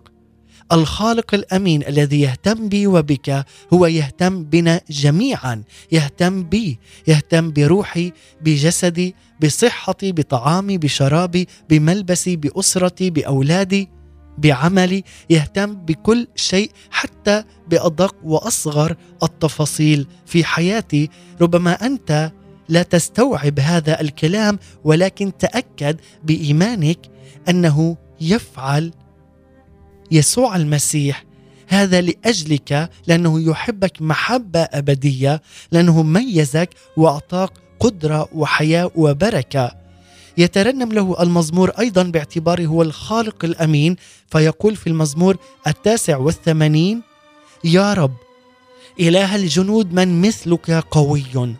الخالق 0.71 1.33
الأمين 1.33 1.83
الذي 1.87 2.21
يهتم 2.21 2.69
بي 2.69 2.87
وبك 2.87 3.45
هو 3.73 3.85
يهتم 3.85 4.43
بنا 4.43 4.81
جميعا. 4.89 5.63
يهتم 5.91 6.43
بي 6.43 6.79
يهتم 7.07 7.51
بروحي 7.51 8.13
بجسدي 8.41 9.15
بصحتي 9.43 10.11
بطعامي 10.11 10.77
بشرابي 10.77 11.47
بملبسي 11.69 12.35
بأسرتي 12.35 13.09
بأولادي 13.09 13.89
بعملي. 14.37 15.03
يهتم 15.29 15.73
بكل 15.75 16.27
شيء 16.35 16.71
حتى 16.91 17.43
بأدق 17.69 18.15
وأصغر 18.23 18.95
التفاصيل 19.23 20.07
في 20.25 20.43
حياتي. 20.43 21.09
ربما 21.41 21.85
أنت 21.85 22.31
لا 22.69 22.83
تستوعب 22.83 23.59
هذا 23.59 24.01
الكلام 24.01 24.59
ولكن 24.83 25.37
تأكد 25.37 25.99
بإيمانك 26.23 26.99
أنه 27.49 27.97
يفعل 28.21 28.91
يسوع 30.11 30.55
المسيح 30.55 31.23
هذا 31.67 32.01
لأجلك 32.01 32.89
لأنه 33.07 33.49
يحبك 33.49 34.01
محبة 34.01 34.59
أبدية 34.59 35.41
لأنه 35.71 36.03
ميزك 36.03 36.69
وأعطاك 36.97 37.51
قدرة 37.79 38.29
وحياة 38.33 38.91
وبركة. 38.95 39.71
يترنم 40.37 40.91
له 40.91 41.23
المزمور 41.23 41.69
أيضا 41.69 42.03
باعتباره 42.03 42.65
هو 42.65 42.81
الخالق 42.81 43.45
الأمين 43.45 43.95
فيقول 44.31 44.75
في 44.75 44.87
المزمور 44.87 45.37
التاسع 45.67 46.17
والثمانين 46.17 47.01
يا 47.63 47.93
رب 47.93 48.13
إله 48.99 49.35
الجنود 49.35 49.93
من 49.93 50.21
مثلك 50.21 50.71
قوي. 50.71 51.57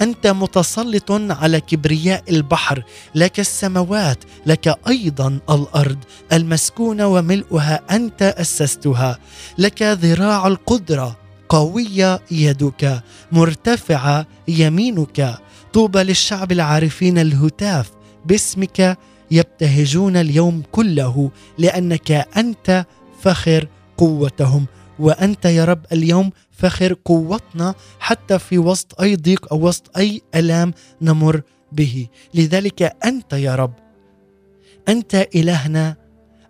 أنت 0.00 0.26
متسلط 0.26 1.10
على 1.10 1.60
كبرياء 1.60 2.22
البحر 2.30 2.82
لك 3.14 3.40
السماوات 3.40 4.18
لك 4.46 4.78
أيضا 4.88 5.38
الأرض 5.50 5.98
المسكونه 6.32 7.06
وملؤها 7.06 7.80
أنت 7.90 8.22
أسستها 8.22 9.18
لك 9.58 9.82
ذراع 9.82 10.46
القدرة 10.46 11.16
قوية 11.48 12.20
يدك 12.30 13.02
مرتفعه 13.32 14.26
يمينك 14.48 15.38
طوبى 15.72 16.02
للشعب 16.02 16.52
العارفين 16.52 17.18
الهتاف 17.18 17.90
باسمك 18.26 18.98
يبتهجون 19.30 20.16
اليوم 20.16 20.62
كله 20.72 21.30
لأنك 21.58 22.10
أنت 22.36 22.84
فخر 23.22 23.68
قوتهم 23.96 24.66
وأنت 24.98 25.44
يا 25.44 25.64
رب 25.64 25.86
اليوم 25.92 26.30
فخر 26.56 26.96
قوتنا 27.04 27.74
حتى 28.00 28.38
في 28.38 28.58
وسط 28.58 29.00
أي 29.00 29.16
ضيق 29.16 29.52
أو 29.52 29.68
وسط 29.68 29.98
أي 29.98 30.22
ألام 30.34 30.72
نمر 31.00 31.42
به. 31.72 32.06
لذلك 32.34 32.82
أنت 33.04 33.32
يا 33.32 33.54
رب 33.54 33.72
أنت 34.88 35.28
إلهنا 35.34 35.96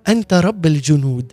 أنت 0.09 0.35
رب 0.35 0.67
الجنود. 0.67 1.33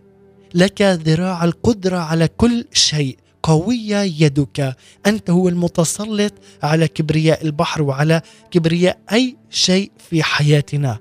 لك 0.56 0.82
ذراع 0.82 1.44
القدرة 1.44 1.98
على 1.98 2.28
كل 2.28 2.66
شيء 2.74 3.18
قوية 3.44 3.98
يدك. 3.98 4.76
أنت 5.06 5.30
هو 5.30 5.50
المتسلط 5.50 6.34
على 6.64 6.88
كبرياء 6.88 7.46
البحر 7.46 7.82
وعلى 7.82 8.22
كبرياء 8.52 8.98
أي 9.12 9.38
شيء 9.50 9.92
في 10.10 10.24
حياتنا. 10.24 11.00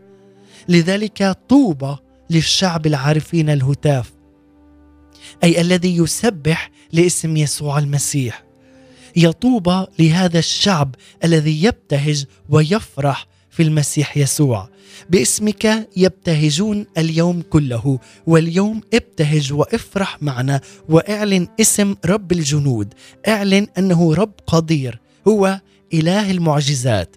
لذلك 0.68 1.36
طوبى 1.48 1.96
للشعب 2.30 2.86
العارفين 2.86 3.50
الهتاف. 3.50 4.12
أي 5.44 5.60
الذي 5.60 5.96
يسبح 5.96 6.70
لاسم 6.92 7.36
يسوع 7.36 7.78
المسيح. 7.78 8.44
يطوبى 9.16 9.86
لهذا 9.98 10.38
الشعب 10.38 10.94
الذي 11.24 11.64
يبتهج 11.64 12.24
ويفرح 12.48 13.26
في 13.50 13.62
المسيح 13.62 14.16
يسوع. 14.16 14.68
باسمك 15.10 15.88
يبتهجون 15.96 16.86
اليوم 16.98 17.42
كله 17.50 17.98
واليوم 18.26 18.80
ابتهج 18.94 19.52
وافرح 19.52 20.22
معنا 20.22 20.60
واعلن 20.88 21.48
اسم 21.60 21.94
رب 22.04 22.32
الجنود. 22.32 22.94
اعلن 23.28 23.66
أنه 23.78 24.14
رب 24.14 24.32
قدير 24.46 24.98
هو 25.28 25.60
إله 25.94 26.30
المعجزات. 26.30 27.16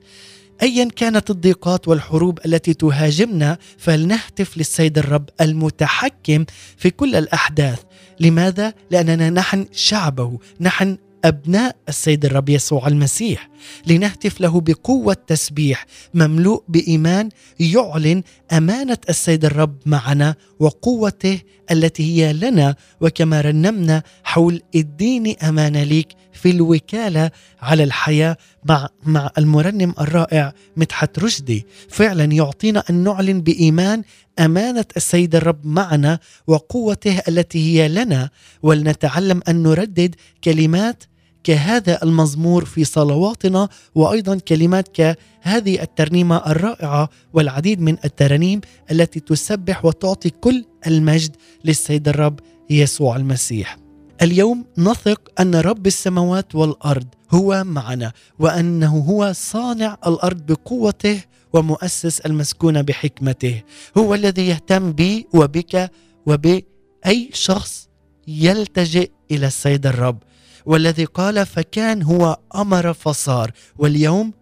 ايا 0.61 0.89
كانت 0.95 1.29
الضيقات 1.29 1.87
والحروب 1.87 2.39
التي 2.45 2.73
تهاجمنا 2.73 3.57
فلنهتف 3.77 4.57
للسيد 4.57 4.97
الرب 4.97 5.29
المتحكم 5.41 6.45
في 6.77 6.89
كل 6.89 7.15
الأحداث. 7.15 7.79
لماذا؟ 8.19 8.73
لأننا 8.91 9.29
نحن 9.29 9.65
شعبه 9.71 10.39
نحن 10.61 10.97
أبناء 11.25 11.75
السيد 11.89 12.25
الرب 12.25 12.49
يسوع 12.49 12.87
المسيح. 12.87 13.49
لنهتف 13.87 14.41
له 14.41 14.61
بقوة 14.61 15.17
تسبيح 15.27 15.85
مملوء 16.13 16.63
بإيمان 16.67 17.29
يعلن 17.59 18.23
أمانة 18.51 18.97
السيد 19.09 19.45
الرب 19.45 19.77
معنا 19.85 20.35
وقوته 20.59 21.39
التي 21.71 22.03
هي 22.03 22.33
لنا 22.33 22.75
وكما 23.01 23.41
رنمنا 23.41 24.03
حول 24.23 24.61
اديني 24.75 25.37
أمانة 25.49 25.83
ليك 25.83 26.07
في 26.35 26.49
الوكالة 26.49 27.31
على 27.61 27.83
الحياة 27.83 28.37
مع 28.65 28.89
مع 29.05 29.29
المرنم 29.37 29.93
الرائع 29.99 30.53
مدحت 30.77 31.19
رشدي 31.19 31.65
فعلا 31.89 32.23
يعطينا 32.23 32.83
أن 32.89 32.95
نعلن 32.95 33.41
بإيمان 33.41 34.03
أمانة 34.39 34.85
السيد 34.97 35.35
الرب 35.35 35.65
معنا 35.65 36.19
وقوته 36.47 37.21
التي 37.27 37.59
هي 37.59 37.87
لنا 37.87 38.29
ولنتعلم 38.63 39.41
أن 39.49 39.63
نردد 39.63 40.15
كلمات 40.43 41.03
كهذا 41.43 42.03
المزمور 42.03 42.65
في 42.65 42.83
صلواتنا 42.83 43.69
وأيضا 43.95 44.37
كلمات 44.37 44.87
كهذه 44.87 45.81
الترنيمة 45.81 46.37
الرائعة 46.37 47.09
والعديد 47.33 47.81
من 47.81 47.97
الترانيم 48.05 48.61
التي 48.91 49.19
تسبح 49.19 49.85
وتعطي 49.85 50.29
كل 50.29 50.65
المجد 50.87 51.35
للسيد 51.65 52.07
الرب 52.07 52.39
يسوع 52.69 53.15
المسيح. 53.15 53.84
اليوم 54.21 54.65
نثق 54.77 55.31
أن 55.39 55.55
رب 55.55 55.87
السماوات 55.87 56.55
والأرض 56.55 57.07
هو 57.31 57.63
معنا 57.63 58.11
وأنه 58.39 58.97
هو 58.97 59.33
صانع 59.33 59.97
الأرض 60.07 60.45
بقوته 60.45 61.21
ومؤسس 61.53 62.19
المسكونه 62.19 62.81
بحكمته. 62.81 63.63
هو 63.97 64.13
الذي 64.13 64.47
يهتم 64.47 64.91
بي 64.91 65.27
وبك 65.33 65.91
وبأي 66.25 67.29
شخص 67.33 67.89
يلتجئ 68.27 69.11
إلى 69.31 69.47
السيد 69.47 69.87
الرب. 69.87 70.23
والذي 70.65 71.05
قال 71.05 71.45
فكان 71.45 72.03
هو 72.03 72.37
أمر 72.55 72.93
فصار. 72.93 73.51
واليوم 73.77 74.33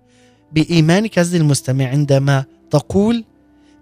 بإيمانك 0.52 1.20
عزيزي 1.20 1.38
المستمع 1.38 1.88
عندما 1.88 2.46
تقول 2.72 3.26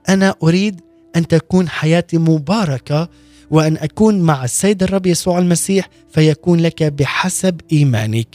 أنا 0.10 0.36
أريد 0.44 0.82
أن 1.16 1.28
تكون 1.28 1.70
حياتي 1.70 2.18
مباركة 2.18 3.10
وأن 3.52 3.78
أكون 3.78 4.22
مع 4.22 4.44
السيد 4.44 4.84
الرب 4.84 5.06
يسوع 5.06 5.40
المسيح 5.40 5.90
فيكون 6.14 6.60
لك 6.60 6.84
بحسب 6.84 7.62
إيمانك. 7.72 8.28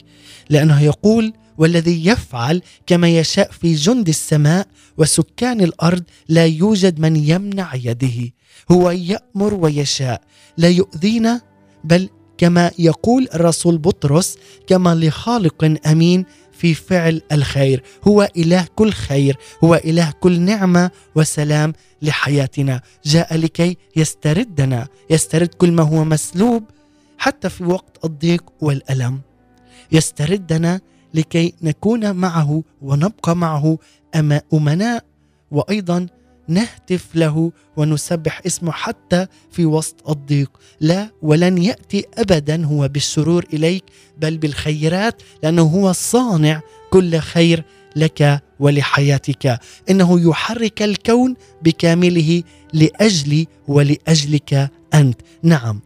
لأنه 0.50 0.82
يقول 0.82 1.32
والذي 1.58 2.06
يفعل 2.06 2.62
كما 2.86 3.08
يشاء 3.08 3.50
في 3.50 3.74
جند 3.74 4.08
السماء 4.08 4.66
وسكان 4.98 5.60
الأرض 5.60 6.02
لا 6.28 6.46
يوجد 6.46 7.00
من 7.00 7.16
يمنع 7.16 7.74
يده. 7.74 8.32
هو 8.70 8.90
يأمر 8.90 9.54
ويشاء. 9.54 10.20
لا 10.56 10.68
يؤذينا 10.68 11.40
بل 11.84 12.08
كما 12.38 12.70
يقول 12.78 13.28
الرسول 13.34 13.78
بطرس 13.78 14.38
كما 14.66 14.94
لخالق 14.94 15.78
أمين 15.86 16.24
في 16.58 16.74
فعل 16.74 17.22
الخير. 17.32 17.82
هو 18.04 18.28
إله 18.36 18.66
كل 18.76 18.92
خير 18.92 19.36
هو 19.64 19.74
إله 19.74 20.10
كل 20.20 20.40
نعمة 20.40 20.90
وسلام 21.14 21.72
لحياتنا. 22.02 22.80
جاء 23.04 23.36
لكي 23.36 23.76
يستردنا 23.96 24.88
يسترد 25.10 25.48
كل 25.54 25.72
ما 25.72 25.82
هو 25.82 26.04
مسلوب 26.04 26.64
حتى 27.18 27.48
في 27.48 27.64
وقت 27.64 28.04
الضيق 28.04 28.44
والألم. 28.60 29.20
يستردنا 29.92 30.80
لكي 31.14 31.54
نكون 31.62 32.16
معه 32.16 32.62
ونبقى 32.82 33.36
معه 33.36 33.78
أمناء 34.52 35.04
وأيضا 35.50 36.06
نهتف 36.48 37.06
له 37.14 37.52
ونسبح 37.76 38.40
اسمه 38.46 38.72
حتى 38.72 39.26
في 39.50 39.66
وسط 39.66 40.10
الضيق. 40.10 40.50
لا 40.80 41.10
ولن 41.22 41.58
يأتي 41.58 42.04
ابدا 42.18 42.64
هو 42.64 42.88
بالسرور 42.88 43.44
إليك 43.52 43.84
بل 44.18 44.38
بالخيرات 44.38 45.22
لأنه 45.42 45.62
هو 45.62 45.92
صانع 45.92 46.60
كل 46.90 47.18
خير 47.18 47.64
لك 47.96 48.42
ولحياتك. 48.60 49.60
إنه 49.90 50.28
يحرك 50.28 50.82
الكون 50.82 51.34
بكامله 51.62 52.42
لاجلي 52.72 53.46
ولأجلك 53.68 54.70
أنت. 54.94 55.20
نعم 55.42 55.80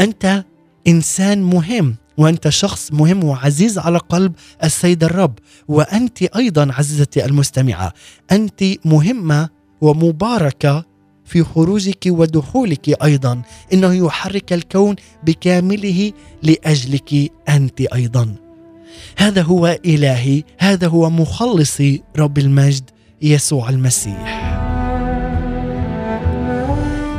أنت 0.00 0.44
إنسان 0.86 1.42
مهم 1.42 1.96
وأنت 2.18 2.48
شخص 2.48 2.92
مهم 2.92 3.24
وعزيز 3.24 3.78
على 3.78 3.98
قلب 3.98 4.32
السيد 4.64 5.04
الرب. 5.04 5.38
وأنت 5.68 6.22
أيضا 6.22 6.72
عزيزتي 6.72 7.24
المستمعة 7.24 7.92
أنت 8.32 8.64
مهمة 8.84 9.55
ومباركة 9.80 10.84
في 11.24 11.44
خروجك 11.44 12.04
ودخولك 12.06 13.02
أيضا. 13.02 13.42
إنه 13.72 13.94
يحرك 13.94 14.52
الكون 14.52 14.96
بكامله 15.22 16.12
لأجلك 16.42 17.32
أنت 17.48 17.80
أيضا. 17.80 18.34
هذا 19.16 19.42
هو 19.42 19.78
إلهي 19.84 20.42
هذا 20.58 20.86
هو 20.88 21.10
مخلصي 21.10 22.02
رب 22.16 22.38
المجد 22.38 22.90
يسوع 23.22 23.68
المسيح. 23.68 24.56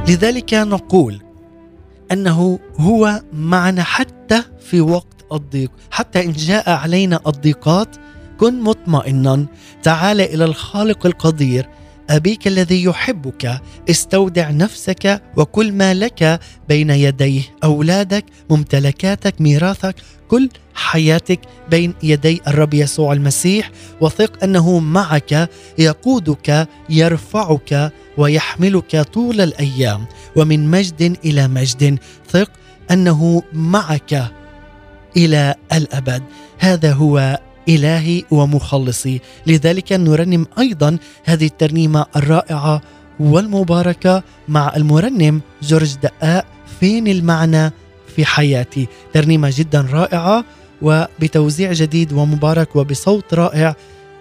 لذلك 0.07 0.53
نقول 0.53 1.21
أنه 2.11 2.59
هو 2.77 3.21
معنا 3.33 3.83
حتى 3.83 4.43
في 4.59 4.81
وقت 4.81 5.25
الضيق 5.31 5.71
حتى 5.91 6.25
إن 6.25 6.31
جاء 6.31 6.69
علينا 6.69 7.19
الضيقات 7.27 7.95
كن 8.39 8.61
مطمئنا. 8.61 9.45
تعال 9.83 10.21
إلى 10.21 10.45
الخالق 10.45 11.05
القدير 11.05 11.69
أبيك 12.09 12.47
الذي 12.47 12.83
يحبك 12.83 13.61
استودع 13.89 14.51
نفسك 14.51 15.21
وكل 15.37 15.71
ما 15.71 15.93
لك 15.93 16.39
بين 16.69 16.89
يديه. 16.89 17.41
أولادك 17.63 18.25
ممتلكاتك 18.49 19.41
ميراثك 19.41 19.95
كل 20.27 20.49
حياتك 20.73 21.39
بين 21.69 21.93
يدي 22.03 22.41
الرب 22.47 22.73
يسوع 22.73 23.13
المسيح. 23.13 23.71
وثق 24.01 24.43
أنه 24.43 24.79
معك 24.79 25.49
يقودك 25.77 26.67
يرفعك 26.89 27.91
ويحملك 28.17 29.01
طول 29.01 29.41
الأيام. 29.41 30.05
ومن 30.35 30.71
مجد 30.71 31.17
إلى 31.25 31.47
مجد 31.47 31.99
ثق 32.29 32.51
أنه 32.91 33.43
معك 33.53 34.31
إلى 35.17 35.55
الأبد. 35.73 36.23
هذا 36.59 36.93
هو 36.93 37.39
إلهي 37.69 38.23
ومخلصي. 38.31 39.21
لذلك 39.47 39.93
نرنم 39.93 40.45
أيضا 40.59 40.97
هذه 41.25 41.45
الترنيمة 41.45 42.05
الرائعة 42.15 42.81
والمباركة 43.19 44.23
مع 44.47 44.75
المرنم 44.75 45.41
جورج 45.61 45.95
دقاق 45.95 46.45
فين 46.79 47.07
المعنى 47.07 47.71
في 48.15 48.25
حياتي. 48.25 48.87
ترنيمة 49.13 49.53
جدا 49.57 49.81
رائعة 49.91 50.45
وبتوزيع 50.81 51.73
جديد 51.73 52.13
ومبارك 52.13 52.75
وبصوت 52.75 53.33
رائع 53.33 53.75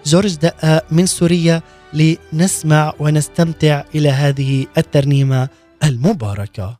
جورج 0.07 0.35
دقاق 0.35 0.85
من 0.91 1.07
سوريا 1.07 1.63
لنسمع 1.93 2.93
ونستمتع 2.99 3.85
إلى 3.95 4.09
هذه 4.09 4.67
الترنيمة 4.79 5.49
المباركة. 5.85 6.79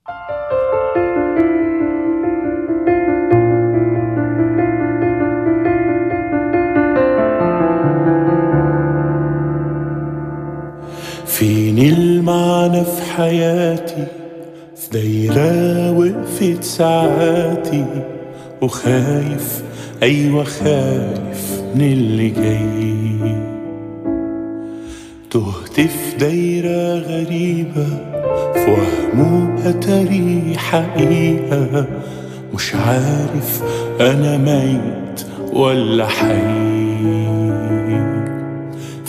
فين 11.39 11.79
المعنى 11.79 12.85
في 12.85 13.03
حياتي 13.17 14.07
في 14.77 14.89
دايرة 14.93 15.91
وقفت 15.99 16.65
ساعاتي 16.65 17.85
وخايف 18.63 19.63
أيوة 20.03 20.45
خايف 20.45 21.63
من 21.75 21.93
اللي 21.93 22.29
جاي. 22.29 23.37
تهت 25.31 25.81
في 25.81 26.17
دايرة 26.21 26.99
غريبة 26.99 27.87
في 28.55 28.71
وهم 28.71 29.57
أتاري 29.65 30.55
حقيقة. 30.57 31.87
مش 32.55 32.75
عارف 32.75 33.63
أنا 34.01 34.37
ميت 34.37 35.27
ولا 35.53 36.07
حي. 36.07 36.76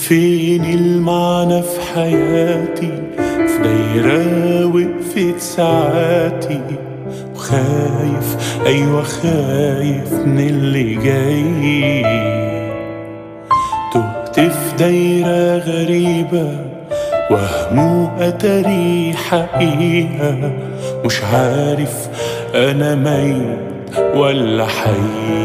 فين 0.08 0.66
المعنى 0.66 1.62
في 1.62 1.82
حياتي؟ 1.96 2.92
في 3.48 3.58
دايرة 3.64 4.66
وقفت 4.66 5.40
ساعاتي. 5.40 6.62
وخايف 7.36 8.38
أيوة 8.66 9.04
خايف 9.04 10.14
من 10.14 10.40
اللي 10.40 10.96
جاي. 10.96 12.04
تهت 13.94 14.40
في 14.40 14.76
دايرة 14.80 15.58
غريبة 15.58 16.52
وهم 17.32 18.10
أتاري 18.20 19.14
حقيقة 19.30 20.52
مش 21.06 21.22
عارف 21.34 22.10
أنا 22.56 22.96
ميت 22.96 24.16
ولا 24.16 24.66
حي. 24.66 25.38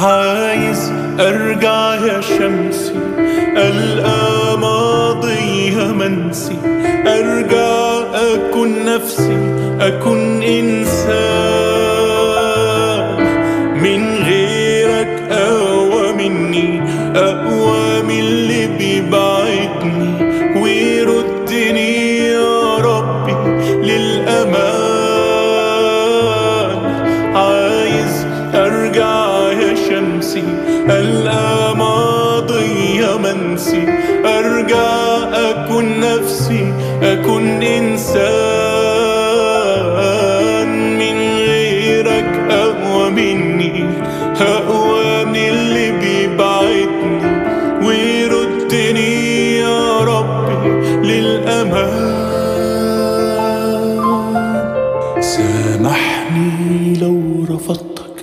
عايز 0.00 0.92
أرجع 1.20 1.94
يا 1.94 2.20
شمسي 2.20 2.94
القى 3.56 4.58
ماضيها 4.58 5.92
منسي. 5.92 6.58
أرجع 7.06 8.02
اكون 8.14 8.84
نفسي 8.84 9.38
اكون 9.80 10.42
إنسان. 10.42 11.73
نفسي 37.04 37.12
اكون 37.12 37.62
إنسان 37.62 38.18
من 40.98 41.16
غيرك 41.36 42.32
اقوى 42.50 43.10
مني. 43.10 43.84
اقوى 44.40 45.24
من 45.24 45.36
اللي 45.36 45.92
بيبعدني. 45.92 47.44
ويردني 47.86 49.56
يا 49.56 49.98
ربي 49.98 50.68
للأمان. 51.08 52.14
سامحني 55.20 56.94
لو 57.00 57.44
رفضتك 57.50 58.16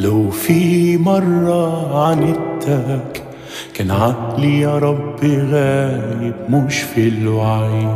لو 0.00 0.30
في 0.30 0.96
مرة 0.96 1.98
عاندتك 2.04 3.07
كان 3.88 3.96
عقلي 3.96 4.60
يا 4.60 4.78
رب 4.78 5.24
غايب 5.24 6.34
مش 6.50 6.80
في 6.80 7.08
الوعي 7.08 7.88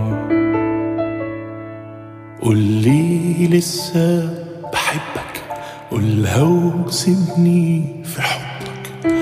قولي 2.42 3.48
لسه 3.50 4.30
بحبك. 4.72 5.42
قولها 5.90 6.42
وسيبني 6.42 7.84
في 8.04 8.22
حضنك 8.22 9.14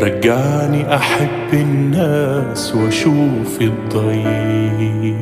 رجعني 0.00 0.94
أحب 0.96 1.52
الناس 1.54 2.74
وأشوف 2.74 3.60
الضيق 3.60 5.16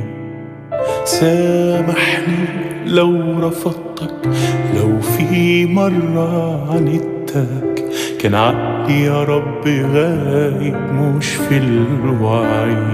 سامحني 1.04 2.46
لو 2.86 3.38
رفضتك 3.48 4.28
لو 4.76 5.00
في 5.00 5.66
مرة 5.66 6.70
عاندتك 6.72 7.84
كان 8.20 8.34
عقلي 8.34 8.73
يا 8.90 9.22
رب 9.22 9.68
غايب 9.68 10.76
مش 10.92 11.26
في 11.26 11.56
الوعي. 11.56 12.84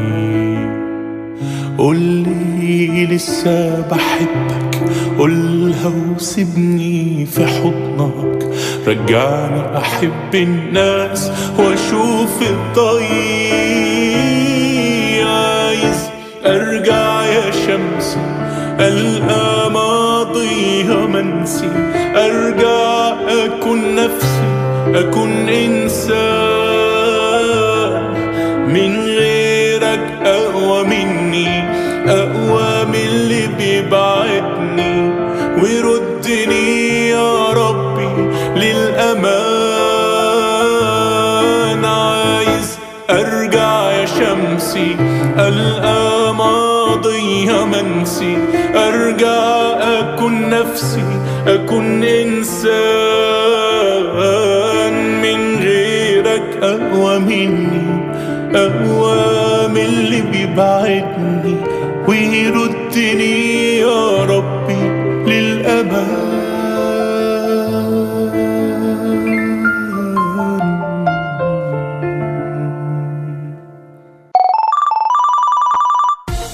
قولي 1.79 3.07
لسه 3.07 3.81
بحبك 3.91 4.83
قولها 5.19 5.93
وسيبني 6.17 7.27
في 7.27 7.47
حضنك. 7.47 8.51
رجعني 8.87 9.79
أحب 9.79 10.35
الناس 10.35 11.33
وأشوف 11.59 12.43
الضي 12.43 13.51
عايز 15.23 16.11
أرجع 16.47 17.23
يا 17.25 17.51
شمس 17.51 18.19
ألقى 18.81 19.71
ماضيها 19.71 21.07
منسي 21.07 21.71
أرجع 22.17 23.15
أكون 23.29 23.95
نفسي. 23.95 24.60
أكون 24.95 25.49
إنسان. 25.49 26.71
من 28.69 29.01
غيرك 29.01 30.01
أقوى 30.25 30.85
مني 30.85 31.65
أقوى 32.09 32.85
من 32.85 32.95
اللي 32.95 33.47
بيبعدني. 33.59 35.11
ويردني 35.63 37.09
يا 37.09 37.51
ربي 37.51 38.31
للأمان. 38.57 39.45
عايز 41.85 42.79
أرجع 43.11 43.91
يا 43.91 44.07
شمسي 44.07 44.97
ألقى 45.39 46.35
ماضيها 46.35 47.65
منسي. 47.65 48.39
أرجع 48.75 49.61
أكون 49.99 50.51
نفسي 50.51 51.05
أكون 51.47 52.05
إنسان. 52.05 53.40
أقوى 56.63 57.19
مني 57.19 58.01
أقوى 58.55 59.17
من 59.69 59.77
اللي 59.77 60.21
بيبعدني. 60.21 61.57
ويردني 62.09 63.77
يا 63.77 64.25
ربي 64.25 64.83
للأمان 65.27 66.30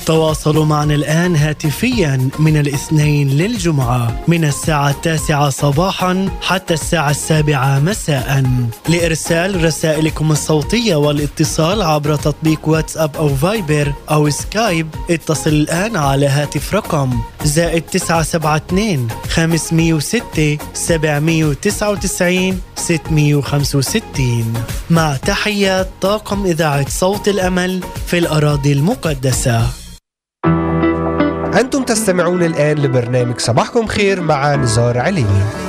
تواصلوا 0.06 0.64
معنا 0.64 0.94
الآن 0.94 1.36
هاتفيا 1.36 2.28
من 2.38 2.56
الاثنين 2.56 3.28
للجمعة 3.28 4.20
من 4.28 4.44
الساعة 4.44 4.90
التاسعة 4.90 5.50
صباحا 5.50 6.28
حتى 6.42 6.74
الساعة 6.74 7.10
السابعة 7.10 7.78
مساء. 7.78 8.44
لإرسال 8.88 9.64
رسائلكم 9.64 10.32
الصوتية 10.32 10.96
والاتصال 10.96 11.82
عبر 11.82 12.16
تطبيق 12.16 12.68
واتساب 12.68 13.16
أو 13.16 13.28
فايبر 13.28 13.92
أو 14.10 14.30
سكايب 14.30 14.88
اتصل 15.10 15.50
الآن 15.50 15.96
على 15.96 16.26
هاتف 16.26 16.74
رقم 16.74 17.18
زائد 17.44 17.82
972 17.82 19.08
506 19.28 20.58
799 20.74 22.60
665 22.76 24.54
مع 24.90 25.16
تحيات 25.16 25.88
طاقم 26.00 26.46
إذاعة 26.46 26.88
صوت 26.88 27.28
الأمل 27.28 27.80
في 28.06 28.18
الأراضي 28.18 28.72
المقدسة. 28.72 29.85
أنتم 31.60 31.82
تستمعون 31.82 32.42
الآن 32.42 32.78
لبرنامج 32.78 33.38
صباحكم 33.38 33.86
خير 33.86 34.20
مع 34.20 34.54
نزار 34.54 34.98
عليني 34.98 35.65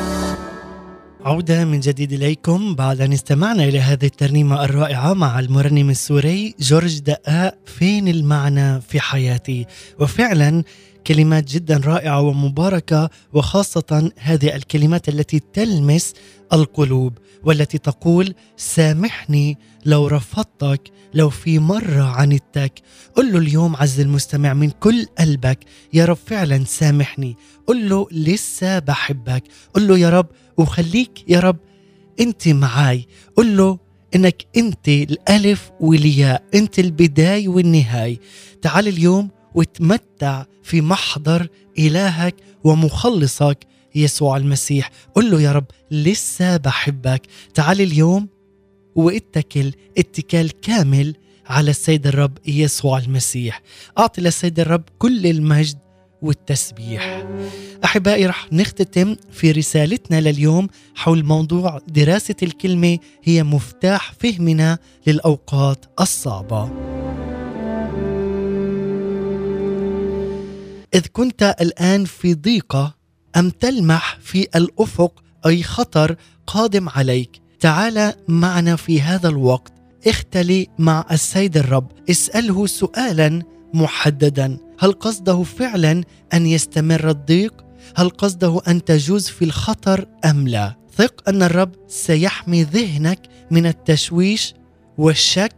عودة 1.28 1.65
من 1.65 1.80
جديد 1.80 2.13
إليكم 2.13 2.75
بعد 2.75 3.01
أن 3.01 3.13
استمعنا 3.13 3.63
إلى 3.63 3.80
هذه 3.80 4.05
الترنيمة 4.05 4.63
الرائعة 4.63 5.13
مع 5.13 5.39
المرنم 5.39 5.89
السوري 5.89 6.55
جورج 6.59 6.99
دقاق 6.99 7.57
فين 7.65 8.07
المعنى 8.07 8.82
في 8.82 8.99
حياتي؟ 8.99 9.65
وفعلا 9.99 10.63
كلمات 11.07 11.43
جدا 11.43 11.82
رائعة 11.86 12.21
ومباركة 12.21 13.09
وخاصة 13.34 14.11
هذه 14.17 14.55
الكلمات 14.55 15.09
التي 15.09 15.39
تلمس 15.53 16.13
القلوب 16.53 17.17
والتي 17.43 17.78
تقول 17.78 18.34
سامحني 18.57 19.57
لو 19.86 20.07
رفضتك 20.07 20.82
لو 21.13 21.30
في 21.30 21.59
مرة 21.59 22.03
عندتك 22.03 22.82
قل 23.15 23.32
له 23.32 23.38
اليوم 23.39 23.75
عز 23.75 23.99
المستمع 23.99 24.53
من 24.53 24.69
كل 24.69 25.05
قلبك 25.19 25.59
يا 25.93 26.05
رب 26.05 26.17
فعلا 26.25 26.63
سامحني. 26.63 27.36
قل 27.67 27.89
له 27.89 28.07
لسه 28.11 28.80
بحبك. 28.80 29.43
قل 29.73 29.88
له 29.88 29.97
يا 29.97 30.09
رب 30.09 30.28
وخليك 30.58 31.24
يا 31.28 31.39
رب 31.39 31.58
أنت 32.20 32.47
معاي. 32.47 33.05
قل 33.36 33.58
له 33.58 33.80
إنك 34.16 34.45
أنت 34.58 34.88
الألف 34.88 35.72
والياء 35.80 36.43
أنت 36.53 36.80
البداية 36.80 37.47
والنهاية. 37.47 38.18
تعال 38.62 38.88
اليوم 38.88 39.30
وتمتع 39.55 40.45
في 40.64 40.82
محضر 40.82 41.47
إلهك 41.80 42.36
ومخلصك 42.64 43.58
يسوع 43.95 44.38
المسيح. 44.38 44.91
قل 45.16 45.32
له 45.32 45.41
يا 45.41 45.51
رب 45.51 45.66
لسه 45.91 46.58
بحبك. 46.58 47.22
تعال 47.53 47.82
اليوم 47.82 48.28
واتكل 48.95 49.72
اتكال 49.97 50.62
كامل 50.62 51.16
على 51.47 51.70
السيد 51.70 52.08
الرب 52.08 52.38
يسوع 52.47 52.99
المسيح. 52.99 53.62
أعطي 53.97 54.22
للسيد 54.22 54.60
الرب 54.60 54.84
كل 54.99 55.28
المجد 55.28 55.78
والتسبيح. 56.22 57.28
أحبائي 57.84 58.26
رح 58.26 58.47
نختتم 58.53 59.15
في 59.32 59.51
رسالتنا 59.51 60.22
لليوم 60.22 60.68
حول 60.95 61.24
موضوع 61.24 61.80
دراسة 61.88 62.36
الكلمة 62.43 62.97
هي 63.24 63.43
مفتاح 63.43 64.13
فهمنا 64.20 64.78
للأوقات 65.07 65.86
الصعبة. 65.99 66.72
إذ 70.93 71.07
كنت 71.13 71.55
الآن 71.61 72.05
في 72.05 72.34
ضيقة 72.34 72.95
أم 73.38 73.49
تلمح 73.49 74.18
في 74.22 74.47
الأفق 74.55 75.24
أي 75.45 75.63
خطر 75.63 76.15
قادم 76.47 76.89
عليك؟ 76.89 77.41
تعال 77.59 78.13
معنا 78.28 78.76
في 78.76 79.01
هذا 79.01 79.30
الوقت 79.30 79.74
اختلي 80.07 80.68
مع 80.80 81.05
السيد 81.11 81.57
الرب 81.57 81.91
اسأله 82.09 82.65
سؤالا 82.65 83.43
محددا. 83.74 84.57
هل 84.80 84.91
قصده 84.91 85.43
فعلا 85.43 86.03
أن 86.34 86.45
يستمر 86.45 87.09
الضيق؟ 87.09 87.65
هل 87.95 88.09
قصده 88.09 88.61
أن 88.68 88.84
تجوز 88.84 89.28
في 89.28 89.45
الخطر 89.45 90.05
أم 90.26 90.47
لا؟ 90.47 90.76
ثق 90.97 91.30
أن 91.30 91.43
الرب 91.43 91.72
سيحمي 91.88 92.63
ذهنك 92.63 93.20
من 93.51 93.65
التشويش 93.65 94.53
والشك 94.97 95.55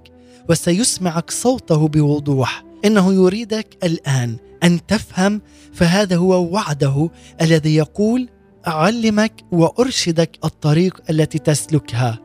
وسيسمعك 0.49 1.31
صوته 1.31 1.87
بوضوح. 1.87 2.63
إنه 2.85 3.13
يريدك 3.13 3.77
الآن 3.83 4.37
أن 4.63 4.85
تفهم 4.85 5.41
فهذا 5.73 6.15
هو 6.15 6.53
وعده 6.53 7.09
الذي 7.41 7.75
يقول 7.75 8.29
أعلمك 8.67 9.43
وأرشدك 9.51 10.39
الطريق 10.43 11.01
التي 11.09 11.39
تسلكها. 11.39 12.19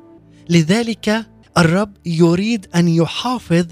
لذلك 0.50 1.26
الرب 1.58 1.92
يريد 2.06 2.66
أن 2.74 2.88
يحافظ 2.88 3.66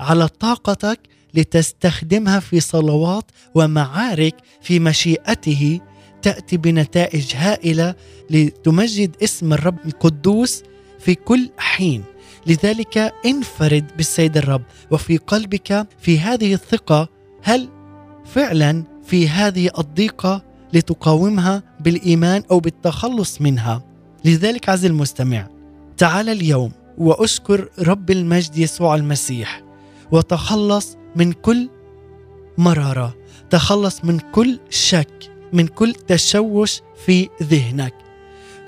على 0.00 0.28
طاقتك 0.28 1.00
لتستخدمها 1.38 2.40
في 2.40 2.60
صلوات 2.60 3.24
ومعارك 3.54 4.34
في 4.60 4.80
مشيئته 4.80 5.80
تأتي 6.22 6.56
بنتائج 6.56 7.36
هائلة 7.36 7.94
لتمجد 8.30 9.16
اسم 9.22 9.52
الرب 9.52 9.78
القدوس 9.86 10.62
في 10.98 11.14
كل 11.14 11.50
حين. 11.58 12.04
لذلك 12.46 13.14
انفرد 13.26 13.84
بالسيد 13.96 14.36
الرب 14.36 14.62
وفي 14.90 15.16
قلبك 15.16 15.86
في 16.00 16.18
هذه 16.18 16.54
الثقة. 16.54 17.08
هل 17.42 17.68
فعلا 18.24 18.84
في 19.04 19.28
هذه 19.28 19.70
الضيقة 19.78 20.42
لتقاومها 20.72 21.62
بالإيمان 21.80 22.42
أو 22.50 22.60
بالتخلص 22.60 23.40
منها؟ 23.40 23.82
لذلك 24.24 24.68
عز 24.68 24.84
المستمع 24.84 25.48
تعال 25.96 26.28
اليوم 26.28 26.72
وأشكر 26.98 27.68
رب 27.78 28.10
المجد 28.10 28.58
يسوع 28.58 28.94
المسيح 28.94 29.62
وتخلص 30.12 30.97
من 31.16 31.32
كل 31.32 31.68
مرارة. 32.58 33.16
تخلص 33.50 34.04
من 34.04 34.18
كل 34.18 34.58
شك 34.70 35.30
من 35.52 35.66
كل 35.66 35.94
تشوش 35.94 36.80
في 37.06 37.28
ذهنك. 37.42 37.94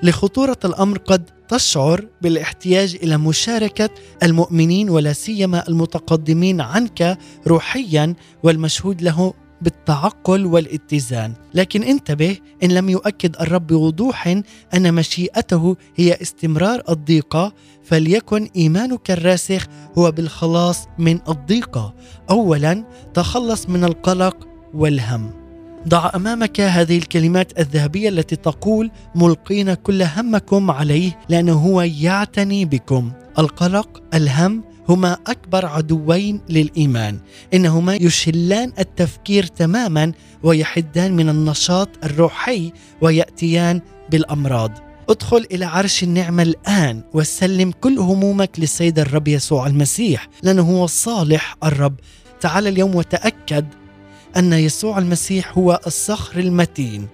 لخطورة 0.03 0.57
الأمر 0.65 0.97
قد 0.97 1.29
تشعر 1.47 2.07
بالاحتياج 2.21 2.97
إلى 3.03 3.17
مشاركة 3.17 3.89
المؤمنين 4.23 4.89
ولا 4.89 5.13
سيما 5.13 5.67
المتقدمين 5.67 6.61
عنك 6.61 7.17
روحيا 7.47 8.15
والمشهود 8.43 9.01
له 9.01 9.33
بالتعقل 9.61 10.45
والاتزان. 10.45 11.33
لكن 11.53 11.83
انتبه 11.83 12.37
إن 12.63 12.71
لم 12.71 12.89
يؤكد 12.89 13.35
الرب 13.41 13.67
بوضوح 13.67 14.27
أن 14.73 14.93
مشيئته 14.93 15.75
هي 15.95 16.17
استمرار 16.21 16.81
الضيقة 16.89 17.53
فليكن 17.83 18.49
إيمانك 18.55 19.11
الراسخ 19.11 19.65
هو 19.97 20.11
بالخلاص 20.11 20.87
من 20.97 21.19
الضيقة. 21.29 21.93
اولا 22.29 22.83
تخلص 23.13 23.69
من 23.69 23.83
القلق 23.83 24.47
والهم. 24.73 25.31
ضع 25.87 26.11
أمامك 26.15 26.61
هذه 26.61 26.97
الكلمات 26.97 27.59
الذهبية 27.59 28.09
التي 28.09 28.35
تقول 28.35 28.91
ملقين 29.15 29.73
كل 29.73 30.01
همكم 30.01 30.71
عليه 30.71 31.19
لأنه 31.29 31.53
هو 31.53 31.81
يعتني 31.81 32.65
بكم. 32.65 33.11
القلق 33.39 34.03
الهم 34.13 34.63
هما 34.89 35.17
أكبر 35.27 35.65
عدوين 35.65 36.41
للإيمان. 36.49 37.19
إنهما 37.53 37.95
يشلان 37.95 38.73
التفكير 38.79 39.45
تماما 39.45 40.11
ويحدان 40.43 41.15
من 41.15 41.29
النشاط 41.29 41.89
الروحي 42.03 42.71
ويأتيان 43.01 43.81
بالأمراض. 44.11 44.71
ادخل 45.09 45.45
إلى 45.51 45.65
عرش 45.65 46.03
النعمة 46.03 46.43
الآن 46.43 47.03
وسلم 47.13 47.71
كل 47.71 47.99
همومك 47.99 48.59
للسيد 48.59 48.99
الرب 48.99 49.27
يسوع 49.27 49.67
المسيح 49.67 50.27
لأنه 50.43 50.61
هو 50.61 50.87
صالح 50.87 51.57
الرب. 51.63 51.95
تعال 52.41 52.67
اليوم 52.67 52.95
وتأكد 52.95 53.65
أن 54.37 54.53
يسوع 54.53 54.97
المسيح 54.97 55.57
هو 55.57 55.79
الصخر 55.87 56.39
المتين. 56.39 57.07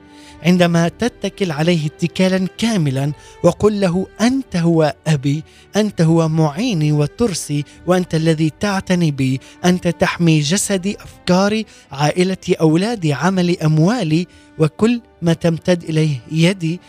عندما 0.43 0.87
تتكل 0.87 1.51
عليه 1.51 1.85
اتكالا 1.85 2.47
كاملا 2.57 3.11
وقل 3.43 3.81
له 3.81 4.07
أنت 4.21 4.55
هو 4.55 4.95
أبي 5.07 5.43
أنت 5.75 6.01
هو 6.01 6.27
معيني 6.29 6.91
وترسي 6.91 7.63
وأنت 7.87 8.15
الذي 8.15 8.51
تعتني 8.59 9.11
بي 9.11 9.39
أنت 9.65 9.87
تحمي 9.87 10.39
جسدي 10.39 10.97
أفكاري 11.01 11.65
عائلتي 11.91 12.53
اولادي 12.53 13.13
عملي 13.13 13.57
أموالي 13.65 14.27
وكل 14.59 15.01
ما 15.21 15.33
تمتد 15.33 15.83
إليه 15.83 16.19
يدي 16.31 16.79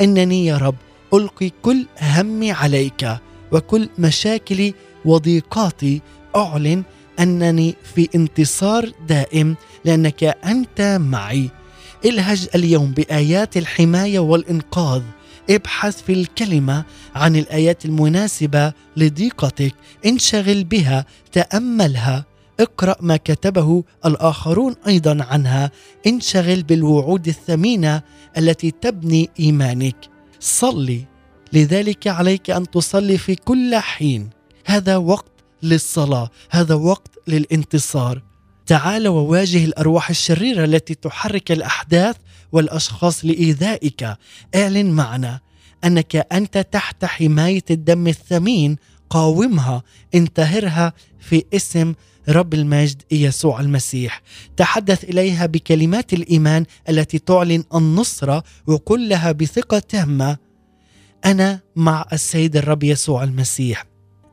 إنني 0.00 0.46
يا 0.46 0.56
رب 0.56 0.74
ألقي 1.14 1.50
كل 1.62 1.86
همي 2.00 2.52
عليك 2.52 3.18
وكل 3.52 3.88
مشاكلي 3.98 4.74
وضيقاتي 5.04 6.00
أعلن 6.36 6.82
أنني 7.20 7.74
في 7.94 8.08
انتصار 8.14 8.90
دائم 9.08 9.56
لأنك 9.84 10.24
أنت 10.24 10.98
معي. 11.00 11.50
الهج 12.04 12.48
اليوم 12.54 12.92
بآيات 12.92 13.56
الحماية 13.56 14.18
والإنقاذ. 14.18 15.02
ابحث 15.50 16.02
في 16.02 16.12
الكلمة 16.12 16.84
عن 17.14 17.36
الآيات 17.36 17.84
المناسبة 17.84 18.72
لضيقتك 18.96 19.74
انشغل 20.06 20.64
بها 20.64 21.06
تأملها. 21.32 22.24
اقرأ 22.60 22.96
ما 23.00 23.16
كتبه 23.16 23.84
الآخرون 24.06 24.74
أيضا 24.86 25.24
عنها. 25.24 25.70
انشغل 26.06 26.62
بالوعود 26.62 27.28
الثمينة 27.28 28.02
التي 28.38 28.70
تبني 28.70 29.30
إيمانك. 29.40 29.96
صلي. 30.40 31.04
لذلك 31.52 32.06
عليك 32.06 32.50
أن 32.50 32.70
تصلي 32.70 33.18
في 33.18 33.34
كل 33.34 33.76
حين. 33.76 34.30
هذا 34.64 34.96
وقت 34.96 35.32
للصلاة. 35.62 36.30
هذا 36.50 36.74
وقت 36.74 37.10
للانتصار. 37.28 38.27
تعال 38.68 39.08
وواجه 39.08 39.64
الأرواح 39.64 40.10
الشريرة 40.10 40.64
التي 40.64 40.94
تحرك 40.94 41.52
الأحداث 41.52 42.16
والأشخاص 42.52 43.24
لإيذائك. 43.24 44.16
اعلن 44.54 44.90
معنا 44.90 45.40
أنك 45.84 46.16
أنت 46.16 46.58
تحت 46.72 47.04
حماية 47.04 47.64
الدم 47.70 48.06
الثمين. 48.06 48.76
قاومها. 49.10 49.82
انتهرها 50.14 50.92
في 51.20 51.44
اسم 51.54 51.94
رب 52.28 52.54
المجد 52.54 53.02
يسوع 53.10 53.60
المسيح. 53.60 54.22
تحدث 54.56 55.04
إليها 55.04 55.46
بكلمات 55.46 56.12
الإيمان 56.12 56.64
التي 56.88 57.18
تعلن 57.18 57.64
النصره 57.74 58.44
وقل 58.66 59.08
لها 59.08 59.32
بثقة 59.32 59.78
تامة. 59.78 60.36
أنا 61.24 61.60
مع 61.76 62.06
السيد 62.12 62.56
الرب 62.56 62.82
يسوع 62.82 63.24
المسيح. 63.24 63.84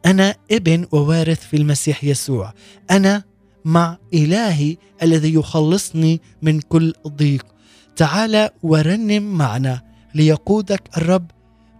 أنا 0.05 0.35
ابن 0.51 0.87
ووارث 0.91 1.47
في 1.47 1.57
المسيح 1.57 2.03
يسوع. 2.03 2.53
أنا 2.91 3.23
مع 3.65 3.97
إلهي 4.13 4.77
الذي 5.03 5.33
يخلصني 5.33 6.21
من 6.41 6.59
كل 6.61 6.93
ضيق. 7.07 7.45
تعال 7.95 8.49
ورنم 8.63 9.23
معنا 9.37 9.81
ليقودك 10.15 10.81
الرب 10.97 11.31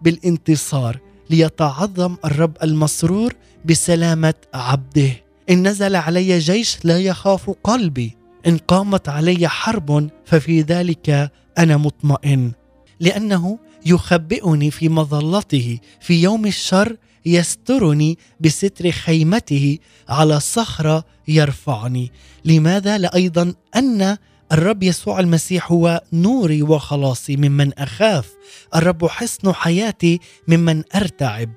بالانتصار 0.02 1.00
ليتعظم 1.30 2.16
الرب 2.26 2.58
المسرور 2.64 3.34
بسلامة 3.66 4.34
عبده. 4.54 5.12
إن 5.50 5.68
نزل 5.68 5.96
علي 5.96 6.40
جيش 6.40 6.78
لا 6.84 7.00
يخاف 7.00 7.50
قلبي 7.64 8.18
إن 8.48 8.58
قامت 8.58 9.10
علي 9.10 9.48
حرب 9.48 10.10
ففي 10.26 10.62
ذلك 10.62 11.32
أنا 11.58 11.78
مطمئن. 11.78 12.52
لأنه 13.00 13.60
يخبئني 13.86 14.72
في 14.72 14.90
مظلته 14.90 15.80
في 16.02 16.22
يوم 16.22 16.46
الشر 16.46 16.98
يسترني 17.26 18.18
بستر 18.40 18.92
خيمته 18.92 19.78
على 20.10 20.40
صخرة 20.40 21.06
يرفعني. 21.28 22.12
لماذا؟ 22.46 22.98
لايضا 22.98 23.54
أن 23.76 24.18
الرب 24.52 24.84
يسوع 24.84 25.20
المسيح 25.20 25.72
هو 25.72 26.02
نوري 26.14 26.62
وخلاصي 26.62 27.38
ممن 27.38 27.74
أخاف. 27.74 28.34
الرب 28.76 29.06
حصن 29.06 29.54
حياتي 29.54 30.20
ممن 30.48 30.84
أرتعب. 30.96 31.50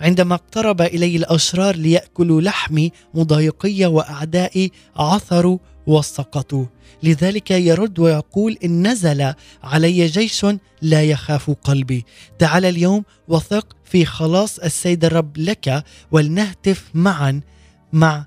عندما 0.00 0.34
اقترب 0.34 0.80
إلي 0.80 1.16
الأشرار 1.16 1.76
ليأكلوا 1.76 2.40
لحمي 2.40 2.92
مضايقي 3.14 3.86
وأعدائي 3.86 4.70
عثروا 4.96 5.58
وسقطوا. 5.86 6.66
لذلك 7.02 7.50
يرد 7.50 7.98
ويقول 7.98 8.58
إن 8.64 8.86
نزل 8.86 9.34
علي 9.62 10.06
جيش 10.06 10.46
لا 10.82 11.02
يخاف 11.02 11.50
قلبي. 11.50 12.04
تعال 12.38 12.64
اليوم 12.64 13.04
وثق 13.28 13.76
في 13.84 14.04
خلاص 14.04 14.58
السيد 14.58 15.04
الرب 15.04 15.38
لك 15.38 15.84
ولنهتف 16.12 16.90
معا 16.94 17.40
مع 17.92 18.26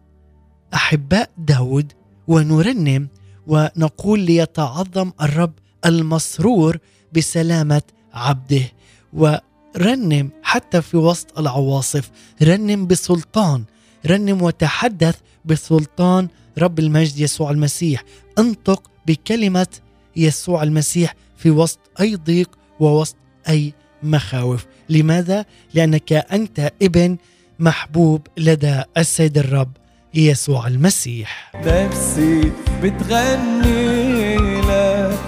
أحباء 0.73 1.29
داود 1.37 1.91
ونرنم 2.27 3.07
ونقول 3.47 4.19
ليتعظم 4.19 5.11
الرب 5.21 5.53
المسرور 5.85 6.77
بسلامة 7.13 7.81
عبده. 8.13 8.71
ورنم 9.13 10.29
حتى 10.43 10.81
في 10.81 10.97
وسط 10.97 11.39
العواصف. 11.39 12.11
رنم 12.41 12.87
بسلطان. 12.87 13.63
رنم 14.05 14.41
وتحدث 14.41 15.15
بسلطان 15.45 16.27
رب 16.57 16.79
المجد 16.79 17.19
يسوع 17.19 17.51
المسيح. 17.51 18.03
انطق 18.39 18.91
بكلمة 19.07 19.67
يسوع 20.15 20.63
المسيح 20.63 21.15
في 21.37 21.49
وسط 21.49 21.79
أي 21.99 22.15
ضيق 22.15 22.49
ووسط 22.79 23.15
أي 23.49 23.73
مخاوف. 24.03 24.65
لماذا؟ 24.89 25.45
لأنك 25.73 26.13
أنت 26.13 26.71
ابن 26.81 27.17
محبوب 27.59 28.27
لدى 28.37 28.81
السيد 28.97 29.37
الرب 29.37 29.71
يسوع 30.13 30.67
المسيح. 30.67 31.51
نفسي 31.55 32.51
بتغني 32.83 34.37
لك. 34.61 35.19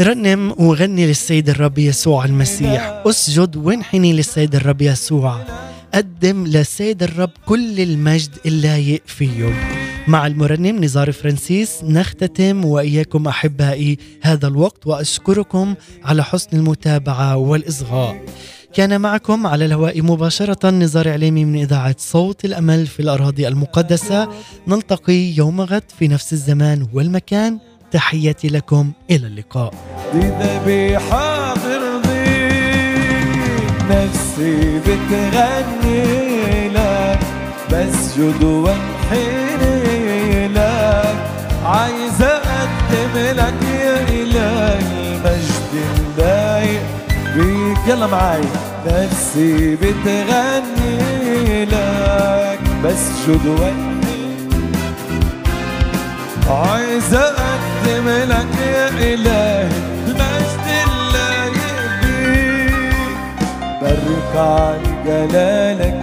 رنم 0.00 0.54
وغني 0.58 1.06
للسيد 1.06 1.48
الرب 1.48 1.78
يسوع 1.78 2.24
المسيح. 2.24 3.02
أسجد 3.06 3.56
وانحني 3.56 4.12
للسيد 4.12 4.54
الرب 4.54 4.82
يسوع. 4.82 5.67
قدم 5.94 6.46
للسيد 6.46 7.02
الرب 7.02 7.30
كل 7.46 7.80
المجد 7.80 8.30
اللايق 8.46 9.02
فيه 9.06 9.52
مع 10.08 10.26
المرنم 10.26 10.84
نزار 10.84 11.12
فرانسيس 11.12 11.84
نختتم 11.84 12.64
وإياكم 12.64 13.28
أحبائي 13.28 13.98
هذا 14.22 14.48
الوقت 14.48 14.86
وأشكركم 14.86 15.74
على 16.04 16.24
حسن 16.24 16.48
المتابعة 16.52 17.36
والإصغاء. 17.36 18.24
كان 18.74 19.00
معكم 19.00 19.46
على 19.46 19.64
الهواء 19.64 20.02
مباشرة 20.02 20.70
نزار 20.70 21.08
عليمي 21.08 21.44
من 21.44 21.60
إذاعة 21.60 21.96
صوت 21.98 22.44
الأمل 22.44 22.86
في 22.86 23.00
الأراضي 23.00 23.48
المقدسة. 23.48 24.28
نلتقي 24.68 25.12
يوم 25.12 25.60
غد 25.60 25.82
في 25.98 26.08
نفس 26.08 26.32
الزمان 26.32 26.86
والمكان. 26.92 27.58
تحياتي 27.90 28.48
لكم 28.48 28.92
إلى 29.10 29.26
اللقاء. 29.26 29.74
نفسي 34.38 34.78
بتغني 34.78 36.68
لك 36.68 37.18
بسجد 37.70 38.42
وانحني 38.44 39.78
لك 40.48 41.16
عايز 41.64 42.22
أقدم 42.22 43.14
لك 43.14 43.54
يا 43.80 44.02
إلهي 44.08 44.78
المجد 44.78 45.72
اللايق 46.18 46.82
بيك. 47.36 47.78
يلا 47.88 48.06
معاي 48.06 48.40
نفسي 48.86 49.76
بتغني 49.76 51.64
لك 51.64 52.60
بسجد 52.84 53.46
وانحني 53.46 53.98
عايز 56.50 57.14
أقدم 57.14 58.08
لك 58.08 58.46
يا 58.74 58.88
إلهي 58.88 59.97
بركع 64.08 64.74
جلالك 65.06 66.02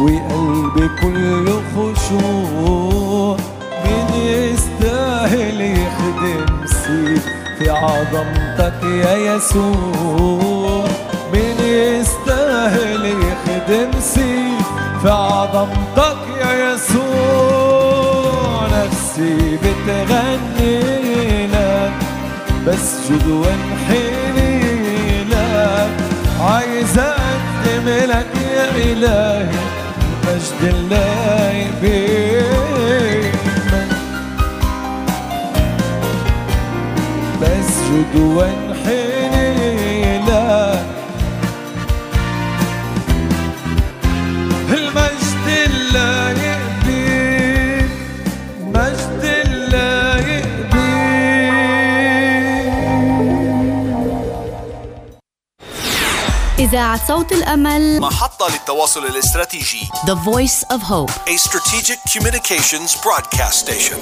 وقلبي 0.00 0.88
كله 1.00 1.62
خشوع. 1.74 3.36
مين 3.84 4.10
يستاهل 4.26 5.60
يخدم 5.60 6.66
سيف 6.66 7.24
في 7.58 7.70
عظمتك 7.70 8.82
يا 8.82 9.14
يسوع. 9.34 10.84
مين 11.32 11.60
يستاهل 11.60 13.04
يخدم 13.06 13.90
سيف 14.00 14.66
في 15.02 15.10
عظمتك 15.10 16.20
يا 16.40 16.74
يسوع. 16.74 18.14
نفسي 18.72 19.56
بتغني 19.56 20.94
بسجد 22.66 23.26
وانحني 23.26 24.04
لك 24.10 24.23
عايز 26.40 26.98
اقدم 26.98 27.88
لك 27.88 28.26
يا 28.54 28.70
إلهي 28.76 29.48
مجد 30.26 30.74
الله 30.74 31.66
بيك. 31.82 33.34
بسجد 37.42 38.14
وانحني 38.16 39.13
إذاعة 56.73 57.07
صوت 57.07 57.31
الأمل 57.31 57.99
محطة 58.01 58.47
للتواصل 58.49 59.05
الاستراتيجي 59.05 59.89
The 60.05 60.15
Voice 60.15 60.63
of 60.75 60.81
Hope 60.81 61.11
A 61.29 61.37
strategic 61.37 61.99
communications 62.13 62.95
broadcast 63.03 63.59
station 63.65 63.97